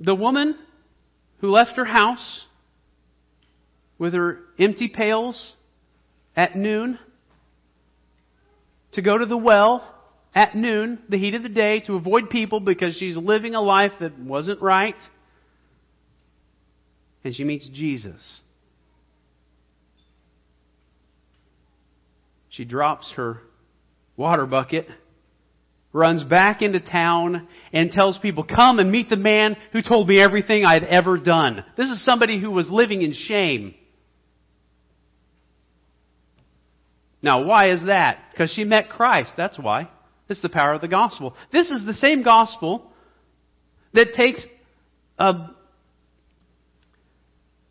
[0.00, 0.56] the woman
[1.38, 2.46] who left her house
[3.98, 5.54] with her empty pails
[6.36, 6.98] at noon
[8.92, 9.94] to go to the well
[10.34, 13.92] at noon, the heat of the day, to avoid people because she's living a life
[14.00, 14.94] that wasn't right.
[17.24, 18.40] And she meets Jesus.
[22.50, 23.40] She drops her
[24.16, 24.86] water bucket,
[25.92, 30.20] runs back into town, and tells people, Come and meet the man who told me
[30.20, 31.64] everything I'd ever done.
[31.76, 33.74] This is somebody who was living in shame.
[37.20, 38.18] Now, why is that?
[38.30, 39.32] Because she met Christ.
[39.36, 39.88] That's why.
[40.28, 41.34] It's the power of the gospel.
[41.52, 42.92] This is the same gospel
[43.94, 44.44] that takes
[45.18, 45.48] a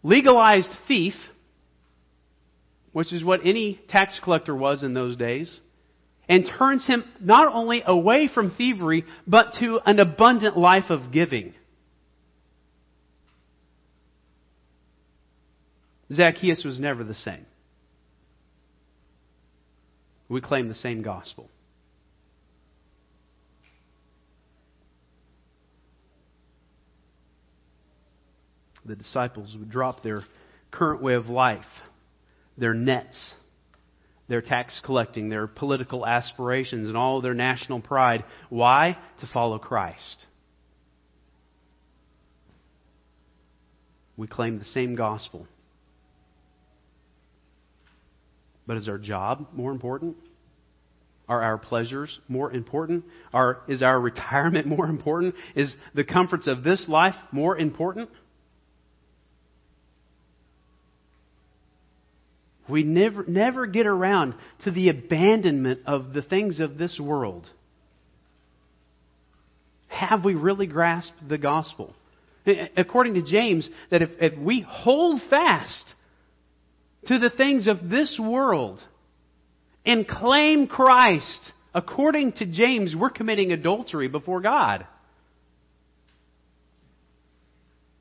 [0.03, 1.13] legalized thief
[2.97, 5.59] which is what any tax collector was in those days,
[6.29, 11.53] and turns him not only away from thievery, but to an abundant life of giving.
[16.11, 17.45] Zacchaeus was never the same.
[20.29, 21.49] We claim the same gospel.
[28.85, 30.23] The disciples would drop their
[30.71, 31.65] current way of life
[32.57, 33.35] their nets,
[34.27, 38.23] their tax collecting, their political aspirations, and all their national pride.
[38.49, 38.97] Why?
[39.21, 40.25] To follow Christ.
[44.17, 45.47] We claim the same gospel.
[48.65, 50.17] But is our job more important?
[51.29, 53.05] Are our pleasures more important?
[53.33, 55.35] Are, is our retirement more important?
[55.55, 58.09] Is the comforts of this life more important?
[62.69, 67.49] We never, never get around to the abandonment of the things of this world.
[69.87, 71.93] Have we really grasped the gospel?
[72.75, 75.93] According to James, that if, if we hold fast
[77.05, 78.81] to the things of this world
[79.85, 84.85] and claim Christ, according to James, we're committing adultery before God.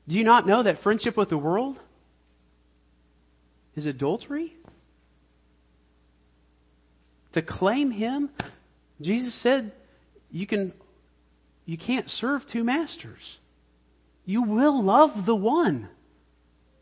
[0.07, 1.77] Do you not know that friendship with the world
[3.77, 4.53] is adultery?
[7.33, 8.29] To claim him,
[8.99, 9.71] Jesus said,
[10.31, 10.73] you can
[11.65, 13.37] you can't serve two masters.
[14.25, 15.89] You will love the one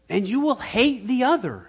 [0.09, 1.67] and you will hate the other.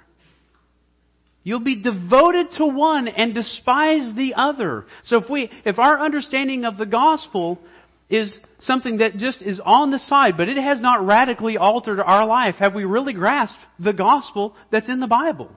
[1.43, 4.87] You'll be devoted to one and despise the other.
[5.05, 7.59] So if we if our understanding of the gospel
[8.09, 12.27] is something that just is on the side, but it has not radically altered our
[12.27, 12.57] life.
[12.57, 15.51] Have we really grasped the gospel that's in the Bible?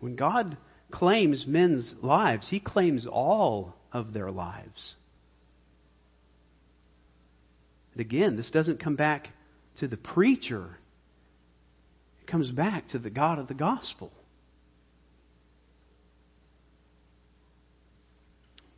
[0.00, 0.56] When God
[0.90, 4.94] claims men's lives, he claims all of their lives.
[7.92, 9.28] And again, this doesn't come back
[9.80, 10.78] to the preacher,
[12.22, 14.10] it comes back to the God of the gospel.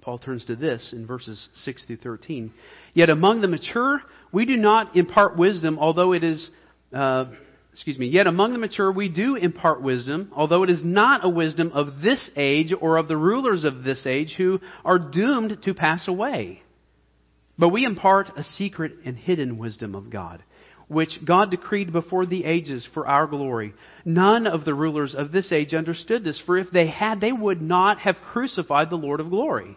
[0.09, 2.51] Paul turns to this in verses 6 through 13.
[2.95, 4.01] Yet among the mature,
[4.33, 6.49] we do not impart wisdom, although it is,
[6.95, 7.27] uh,
[7.75, 11.29] excuse me, yet among the mature we do impart wisdom, although it is not a
[11.29, 15.75] wisdom of this age or of the rulers of this age who are doomed to
[15.75, 16.63] pass away.
[17.59, 20.43] But we impart a secret and hidden wisdom of God,
[20.87, 23.75] which God decreed before the ages for our glory.
[24.07, 27.61] None of the rulers of this age understood this, for if they had, they would
[27.61, 29.77] not have crucified the Lord of glory.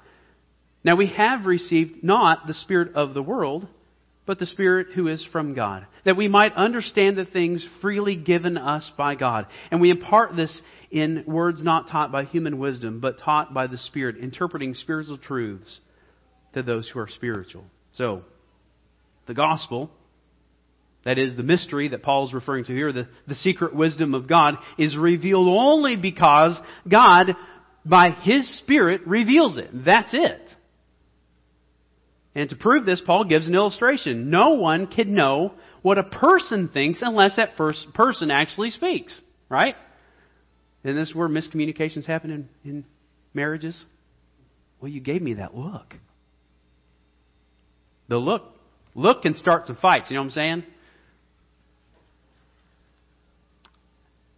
[0.83, 3.67] Now we have received not the Spirit of the world,
[4.25, 8.57] but the Spirit who is from God, that we might understand the things freely given
[8.57, 9.47] us by God.
[9.71, 13.77] And we impart this in words not taught by human wisdom, but taught by the
[13.77, 15.79] Spirit, interpreting spiritual truths
[16.53, 17.63] to those who are spiritual.
[17.93, 18.23] So,
[19.27, 19.89] the gospel,
[21.03, 24.27] that is the mystery that Paul is referring to here, the, the secret wisdom of
[24.27, 26.59] God, is revealed only because
[26.89, 27.35] God,
[27.85, 29.69] by His Spirit, reveals it.
[29.73, 30.41] That's it.
[32.33, 34.29] And to prove this, Paul gives an illustration.
[34.29, 39.19] No one can know what a person thinks unless that first person actually speaks,
[39.49, 39.75] right?
[40.83, 42.85] And this is where miscommunications happen in, in
[43.33, 43.85] marriages.
[44.79, 45.95] Well, you gave me that look.
[48.07, 48.43] The look,
[48.95, 50.09] look can start some fights.
[50.09, 50.63] You know what I'm saying?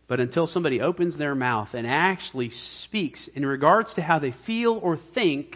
[0.07, 2.51] But until somebody opens their mouth and actually
[2.83, 5.55] speaks in regards to how they feel or think,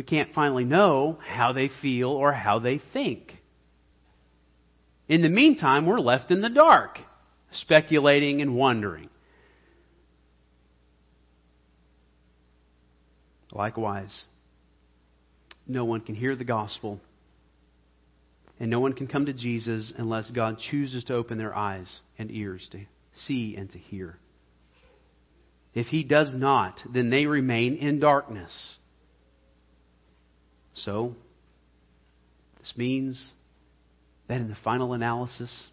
[0.00, 3.34] we can't finally know how they feel or how they think.
[5.10, 6.96] In the meantime, we're left in the dark,
[7.52, 9.10] speculating and wondering.
[13.52, 14.24] Likewise,
[15.66, 16.98] no one can hear the gospel,
[18.58, 22.30] and no one can come to Jesus unless God chooses to open their eyes and
[22.30, 24.16] ears to see and to hear.
[25.74, 28.78] If He does not, then they remain in darkness.
[30.74, 31.14] So,
[32.58, 33.32] this means
[34.28, 35.68] that in the final analysis,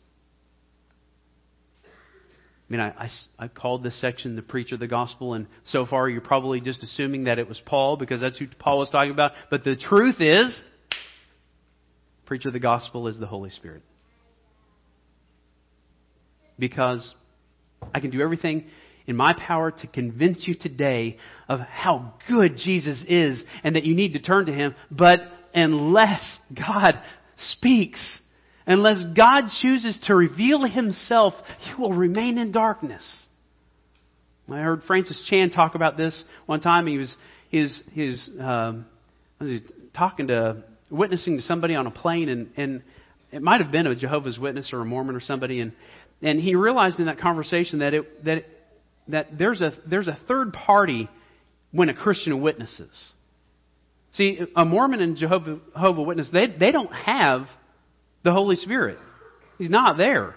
[1.85, 5.85] I mean, I, I, I, called this section the preacher of the gospel, and so
[5.85, 9.11] far you're probably just assuming that it was Paul because that's who Paul was talking
[9.11, 9.31] about.
[9.49, 10.59] But the truth is,
[12.25, 13.83] preacher of the gospel is the Holy Spirit.
[16.59, 17.13] Because
[17.93, 18.65] I can do everything
[19.07, 23.95] in my power to convince you today of how good Jesus is and that you
[23.95, 24.75] need to turn to Him.
[24.91, 25.21] But
[25.53, 26.99] unless God
[27.37, 28.21] speaks,
[28.67, 31.33] unless God chooses to reveal Himself,
[31.69, 33.25] you will remain in darkness.
[34.49, 36.87] I heard Francis Chan talk about this one time.
[36.87, 37.15] He was
[37.49, 38.85] he was, um,
[39.39, 39.61] was he
[39.93, 42.81] talking to witnessing to somebody on a plane, and and
[43.31, 45.73] it might have been a Jehovah's Witness or a Mormon or somebody, and
[46.21, 48.45] and he realized in that conversation that it that
[49.09, 51.09] that there's a, there's a third party
[51.71, 53.11] when a Christian witnesses.
[54.13, 57.47] See, a Mormon and Jehovah, Jehovah Witness, they, they don't have
[58.23, 58.97] the Holy Spirit.
[59.57, 60.35] He's not there.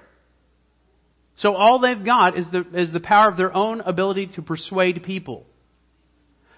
[1.37, 5.03] So all they've got is the, is the power of their own ability to persuade
[5.03, 5.47] people.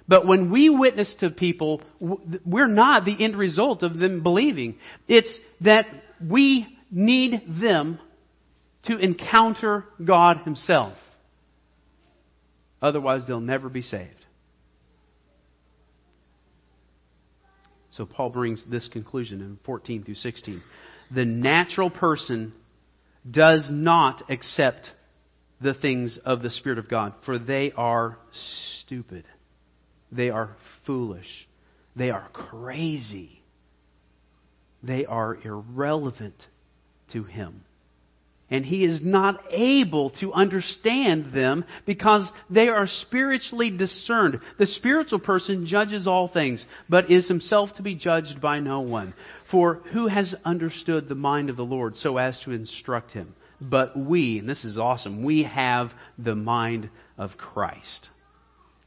[0.09, 4.77] But when we witness to people, we're not the end result of them believing.
[5.07, 5.87] It's that
[6.21, 8.01] we need them
[8.85, 10.95] to encounter God Himself.
[12.83, 14.27] Otherwise, they'll never be saved.
[17.93, 20.63] So Paul brings this conclusion in 14 through 16.
[21.15, 22.53] The natural person
[23.31, 24.91] does not accept
[25.61, 28.19] the things of the Spirit of God, for they are
[28.81, 29.25] stupid.
[30.11, 30.57] They are
[30.87, 31.49] foolish.
[31.95, 33.43] They are crazy.
[34.83, 36.35] They are irrelevant
[37.13, 37.63] to him
[38.53, 44.39] and he is not able to understand them because they are spiritually discerned.
[44.59, 49.15] The spiritual person judges all things, but is himself to be judged by no one.
[49.51, 53.35] For who has understood the mind of the Lord so as to instruct him?
[53.71, 58.09] but we, and this is awesome, we have the mind of Christ.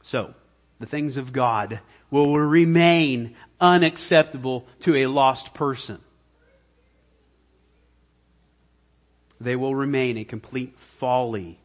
[0.02, 0.34] So,
[0.78, 6.00] the things of God will remain unacceptable to a lost person.
[9.40, 11.58] They will remain a complete folly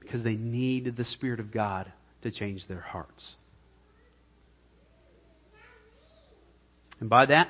[0.00, 1.92] because they need the Spirit of God
[2.22, 3.34] to change their hearts.
[7.00, 7.48] And by that,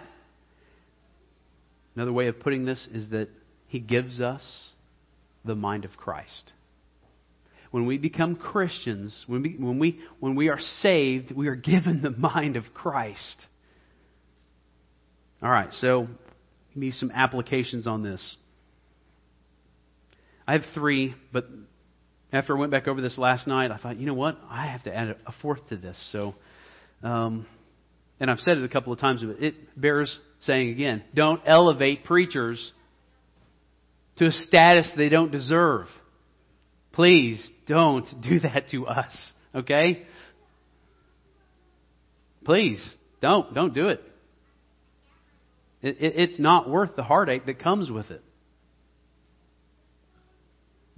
[1.94, 3.28] another way of putting this is that
[3.68, 4.72] He gives us
[5.44, 6.52] the mind of Christ.
[7.70, 12.00] When we become Christians, when we, when we, when we are saved, we are given
[12.02, 13.36] the mind of Christ.
[15.42, 16.08] All right, so
[16.76, 18.36] me some applications on this.
[20.46, 21.46] I have three, but
[22.32, 24.38] after I went back over this last night, I thought, you know what?
[24.48, 25.96] I have to add a fourth to this.
[26.12, 26.34] So,
[27.02, 27.46] um,
[28.20, 31.02] and I've said it a couple of times, but it bears saying again.
[31.14, 32.72] Don't elevate preachers
[34.18, 35.86] to a status they don't deserve.
[36.92, 39.32] Please don't do that to us.
[39.54, 40.06] Okay?
[42.44, 44.00] Please don't don't do it.
[45.86, 48.22] It, it it's not worth the heartache that comes with it.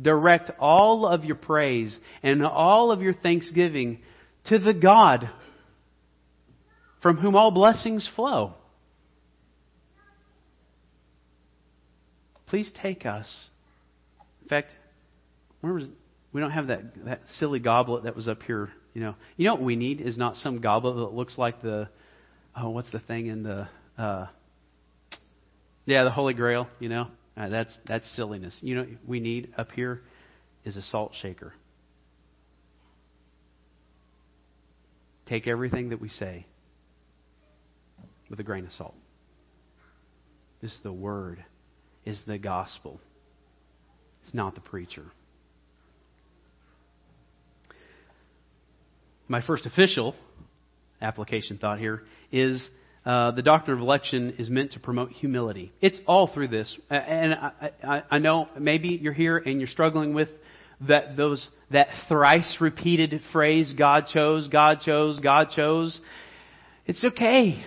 [0.01, 3.99] Direct all of your praise and all of your thanksgiving
[4.47, 5.29] to the God
[7.03, 8.55] from whom all blessings flow.
[12.47, 13.51] Please take us.
[14.43, 14.71] In fact,
[15.61, 15.81] where
[16.33, 18.71] we don't have that, that silly goblet that was up here.
[18.95, 21.89] You know, you know what we need is not some goblet that looks like the
[22.57, 23.69] oh, what's the thing in the
[23.99, 24.27] uh,
[25.89, 26.69] yeah, the Holy Grail.
[26.81, 28.57] You know, uh, that's that's silliness.
[28.61, 30.03] You know, we need up here
[30.65, 31.55] is a salt shaker.
[35.27, 36.47] Take everything that we say
[38.29, 38.95] with a grain of salt.
[40.61, 41.43] This is the word,
[42.05, 43.01] is the gospel.
[44.25, 45.05] It's not the preacher.
[49.27, 50.15] My first official
[51.01, 52.67] application thought here is
[53.09, 55.73] uh, the doctrine of election is meant to promote humility.
[55.81, 60.13] It's all through this, and I, I, I know maybe you're here and you're struggling
[60.13, 60.29] with
[60.87, 65.99] that those that thrice repeated phrase God chose, God chose, God chose.
[66.85, 67.65] It's okay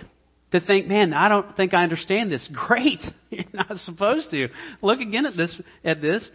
[0.52, 2.48] to think, man, I don't think I understand this.
[2.68, 3.02] Great.
[3.36, 4.48] You're not supposed to.
[4.82, 6.30] Look again at this, at this.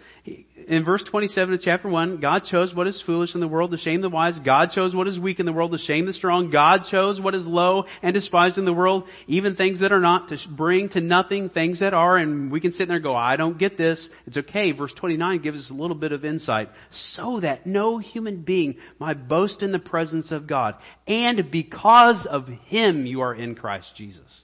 [0.68, 3.78] In verse 27 of chapter 1, God chose what is foolish in the world to
[3.78, 4.40] shame the wise.
[4.44, 6.50] God chose what is weak in the world to shame the strong.
[6.50, 10.30] God chose what is low and despised in the world, even things that are not,
[10.30, 12.18] to bring to nothing things that are.
[12.18, 14.10] And we can sit there and go, I don't get this.
[14.26, 14.72] It's okay.
[14.72, 16.70] Verse 29 gives us a little bit of insight.
[16.92, 20.76] So that no human being might boast in the presence of God.
[21.06, 24.44] And because of Him you are in Christ Jesus.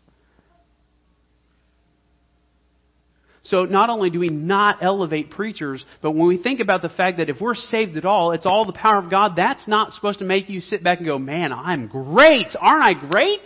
[3.45, 7.17] So not only do we not elevate preachers, but when we think about the fact
[7.17, 10.19] that if we're saved at all, it's all the power of God, that's not supposed
[10.19, 12.47] to make you sit back and go, man, I'm great.
[12.57, 13.41] Aren't I great?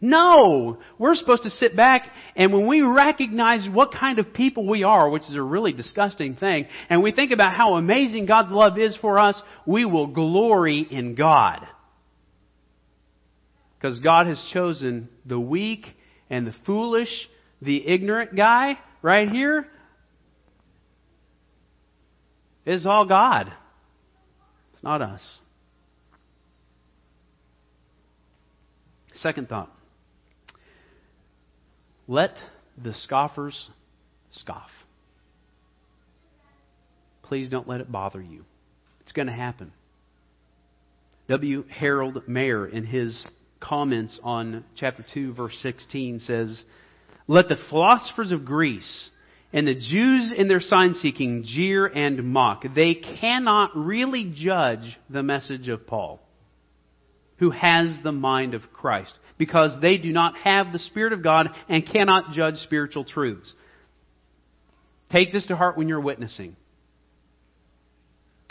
[0.00, 0.78] No.
[0.98, 5.10] We're supposed to sit back and when we recognize what kind of people we are,
[5.10, 8.96] which is a really disgusting thing, and we think about how amazing God's love is
[8.96, 11.66] for us, we will glory in God.
[13.78, 15.84] Because God has chosen the weak
[16.30, 17.28] and the foolish,
[17.60, 19.66] the ignorant guy right here
[22.64, 23.52] is all God.
[24.74, 25.38] It's not us.
[29.14, 29.72] Second thought.
[32.08, 32.34] Let
[32.82, 33.70] the scoffers
[34.30, 34.70] scoff.
[37.22, 38.44] Please don't let it bother you.
[39.00, 39.72] It's going to happen.
[41.28, 41.64] W.
[41.68, 43.26] Harold Mare, in his
[43.58, 46.64] comments on chapter 2, verse 16, says,
[47.26, 49.10] let the philosophers of Greece
[49.52, 52.64] and the Jews in their sign seeking jeer and mock.
[52.74, 56.20] They cannot really judge the message of Paul,
[57.38, 61.48] who has the mind of Christ, because they do not have the Spirit of God
[61.68, 63.52] and cannot judge spiritual truths.
[65.10, 66.56] Take this to heart when you're witnessing.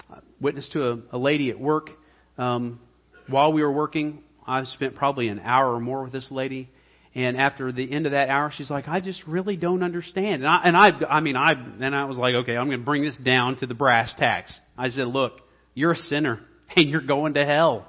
[0.09, 1.89] I witnessed to a, a lady at work.
[2.37, 2.79] Um,
[3.27, 6.69] while we were working, I spent probably an hour or more with this lady.
[7.15, 10.43] And after the end of that hour, she's like, I just really don't understand.
[10.43, 12.85] And I, and I, I mean, I, and I was like, okay, I'm going to
[12.85, 14.59] bring this down to the brass tacks.
[14.77, 15.39] I said, look,
[15.73, 16.41] you're a sinner
[16.75, 17.87] and you're going to hell.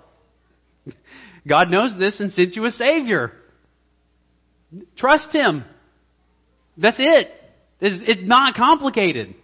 [1.49, 3.33] God knows this and sent you a Savior.
[4.97, 5.65] Trust Him.
[6.77, 7.29] That's it.
[7.81, 9.35] It's, it's not complicated.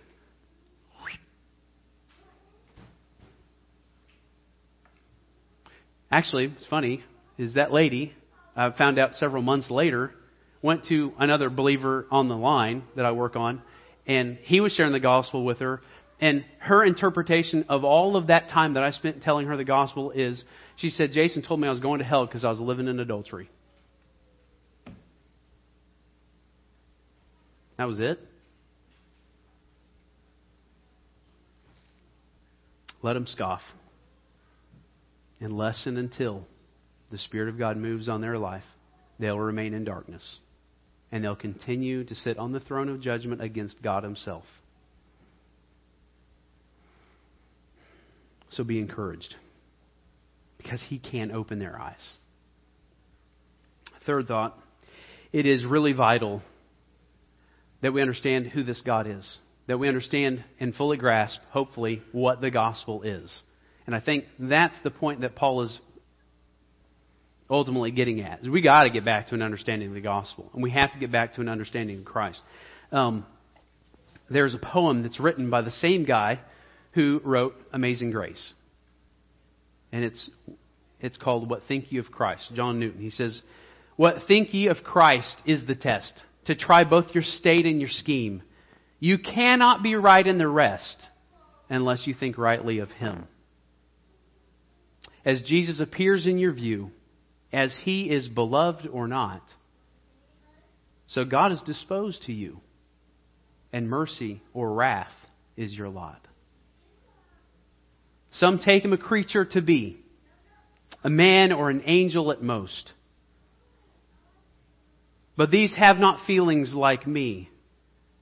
[6.10, 7.02] Actually, it's funny,
[7.38, 8.12] is that lady
[8.54, 10.12] I found out several months later,
[10.60, 13.62] went to another believer on the line that I work on,
[14.06, 15.80] and he was sharing the gospel with her.
[16.20, 20.12] And her interpretation of all of that time that I spent telling her the gospel
[20.12, 20.42] is
[20.76, 23.00] she said, Jason told me I was going to hell because I was living in
[23.00, 23.50] adultery.
[27.76, 28.20] That was it.
[33.02, 33.62] Let him scoff.
[35.40, 36.46] Unless and until
[37.12, 38.64] the Spirit of God moves on their life,
[39.20, 40.38] they'll remain in darkness.
[41.12, 44.44] And they'll continue to sit on the throne of judgment against God Himself.
[48.48, 49.34] So be encouraged
[50.56, 52.16] because He can open their eyes.
[54.06, 54.58] Third thought
[55.32, 56.42] it is really vital
[57.82, 62.40] that we understand who this God is, that we understand and fully grasp, hopefully, what
[62.40, 63.42] the gospel is.
[63.86, 65.78] And I think that's the point that Paul is
[67.52, 68.42] ultimately getting at.
[68.42, 70.98] We got to get back to an understanding of the gospel, and we have to
[70.98, 72.40] get back to an understanding of Christ.
[72.90, 73.24] Um,
[74.28, 76.40] there's a poem that's written by the same guy
[76.92, 78.54] who wrote Amazing Grace,
[79.92, 80.30] and it's
[81.00, 83.00] it's called "What Think Ye of Christ?" John Newton.
[83.00, 83.40] He says,
[83.96, 87.90] "What think ye of Christ is the test." to try both your state and your
[87.90, 88.42] scheme.
[88.98, 91.06] You cannot be right in the rest
[91.68, 93.26] unless you think rightly of Him.
[95.24, 96.90] As Jesus appears in your view,
[97.52, 99.42] as He is beloved or not,
[101.06, 102.60] so God is disposed to you,
[103.72, 105.12] and mercy or wrath
[105.56, 106.26] is your lot.
[108.30, 109.98] Some take Him a creature to be,
[111.04, 112.92] a man or an angel at most.
[115.36, 117.50] But these have not feelings like me,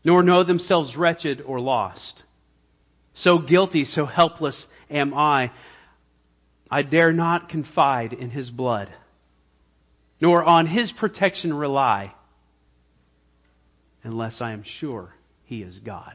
[0.05, 2.23] nor know themselves wretched or lost.
[3.15, 5.51] So guilty, so helpless am I.
[6.71, 8.89] I dare not confide in his blood,
[10.21, 12.13] nor on his protection rely,
[14.03, 15.15] unless I am sure
[15.45, 16.15] he is God.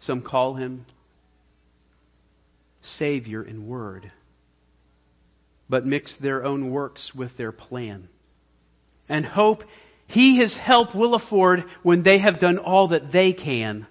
[0.00, 0.84] Some call him
[2.82, 4.12] Savior in word
[5.68, 8.08] but mix their own works with their plan.
[9.08, 9.60] And hope
[10.06, 13.86] he his help will afford when they have done all that they can.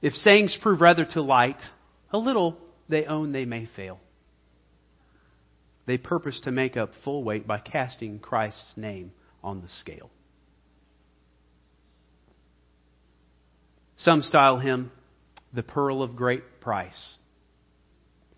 [0.00, 1.60] If sayings prove rather to light,
[2.12, 2.56] a little
[2.88, 4.00] they own they may fail.
[5.86, 9.12] They purpose to make up full weight by casting Christ's name
[9.42, 10.10] on the scale.
[13.96, 14.90] Some style him
[15.52, 17.16] the pearl of great price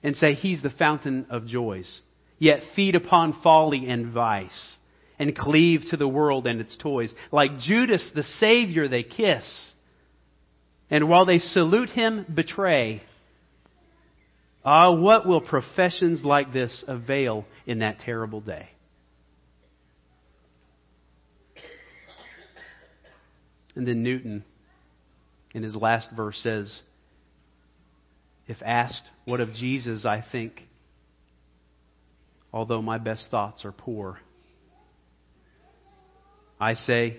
[0.02, 2.02] and say he's the fountain of joys
[2.38, 4.76] yet feed upon folly and vice,
[5.18, 7.14] and cleave to the world and its toys.
[7.30, 9.74] Like Judas, the Savior, they kiss,
[10.90, 13.02] and while they salute him, betray.
[14.64, 18.70] Ah, what will professions like this avail in that terrible day?
[23.76, 24.44] And then Newton,
[25.52, 26.82] in his last verse, says,
[28.46, 30.62] If asked what of Jesus I think,
[32.52, 34.18] although my best thoughts are poor.
[36.58, 37.18] I say,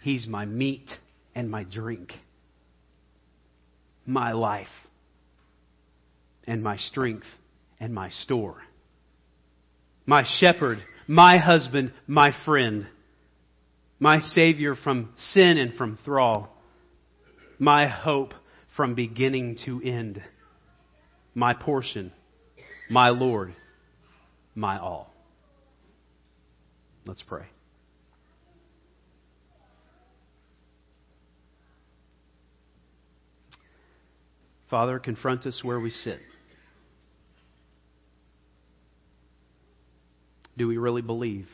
[0.00, 0.88] He's my meat
[1.34, 2.12] and my drink,
[4.06, 4.68] my life
[6.46, 7.26] and my strength
[7.80, 8.62] and my store,
[10.06, 12.86] my shepherd, my husband, my friend,
[13.98, 16.50] my Savior from sin and from thrall,
[17.58, 18.34] my hope
[18.76, 20.22] from beginning to end,
[21.34, 22.12] my portion,
[22.90, 23.54] my Lord
[24.54, 25.12] my all.
[27.06, 27.46] Let's pray.
[34.70, 36.18] Father, confront us where we sit.
[40.56, 41.48] Do we really believe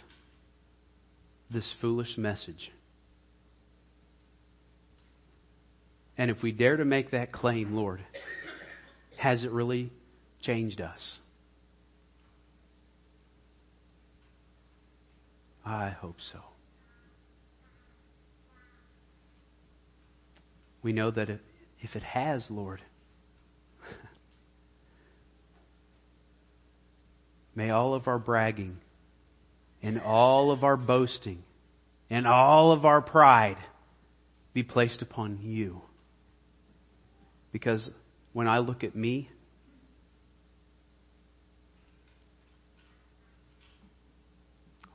[1.50, 2.70] this foolish message?
[6.18, 8.00] And if we dare to make that claim, Lord,
[9.16, 9.90] has it really
[10.42, 11.18] changed us?
[15.64, 16.40] I hope so.
[20.82, 22.80] We know that if it has, Lord,
[27.54, 28.76] may all of our bragging
[29.82, 31.42] and all of our boasting
[32.08, 33.56] and all of our pride
[34.52, 35.80] be placed upon you.
[37.52, 37.90] Because
[38.32, 39.30] when I look at me,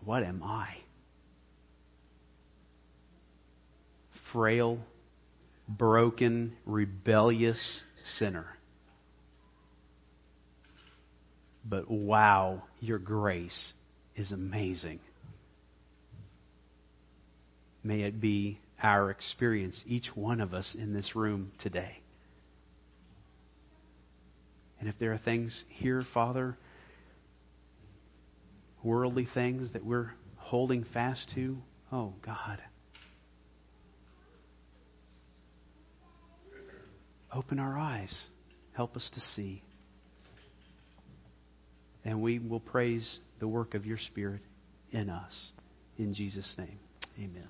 [0.05, 0.67] What am I?
[4.31, 4.79] Frail,
[5.67, 8.45] broken, rebellious sinner.
[11.67, 13.73] But wow, your grace
[14.16, 14.99] is amazing.
[17.84, 21.99] May it be our experience, each one of us in this room today.
[24.80, 26.57] And if there are things here, Father,
[28.84, 31.57] worldly things that we're holding fast to,
[31.91, 32.59] oh God.
[37.34, 38.28] Open our eyes.
[38.74, 39.61] Help us to see.
[42.03, 44.41] And we will praise the work of your Spirit
[44.91, 45.51] in us.
[45.97, 46.79] In Jesus' name,
[47.17, 47.47] amen.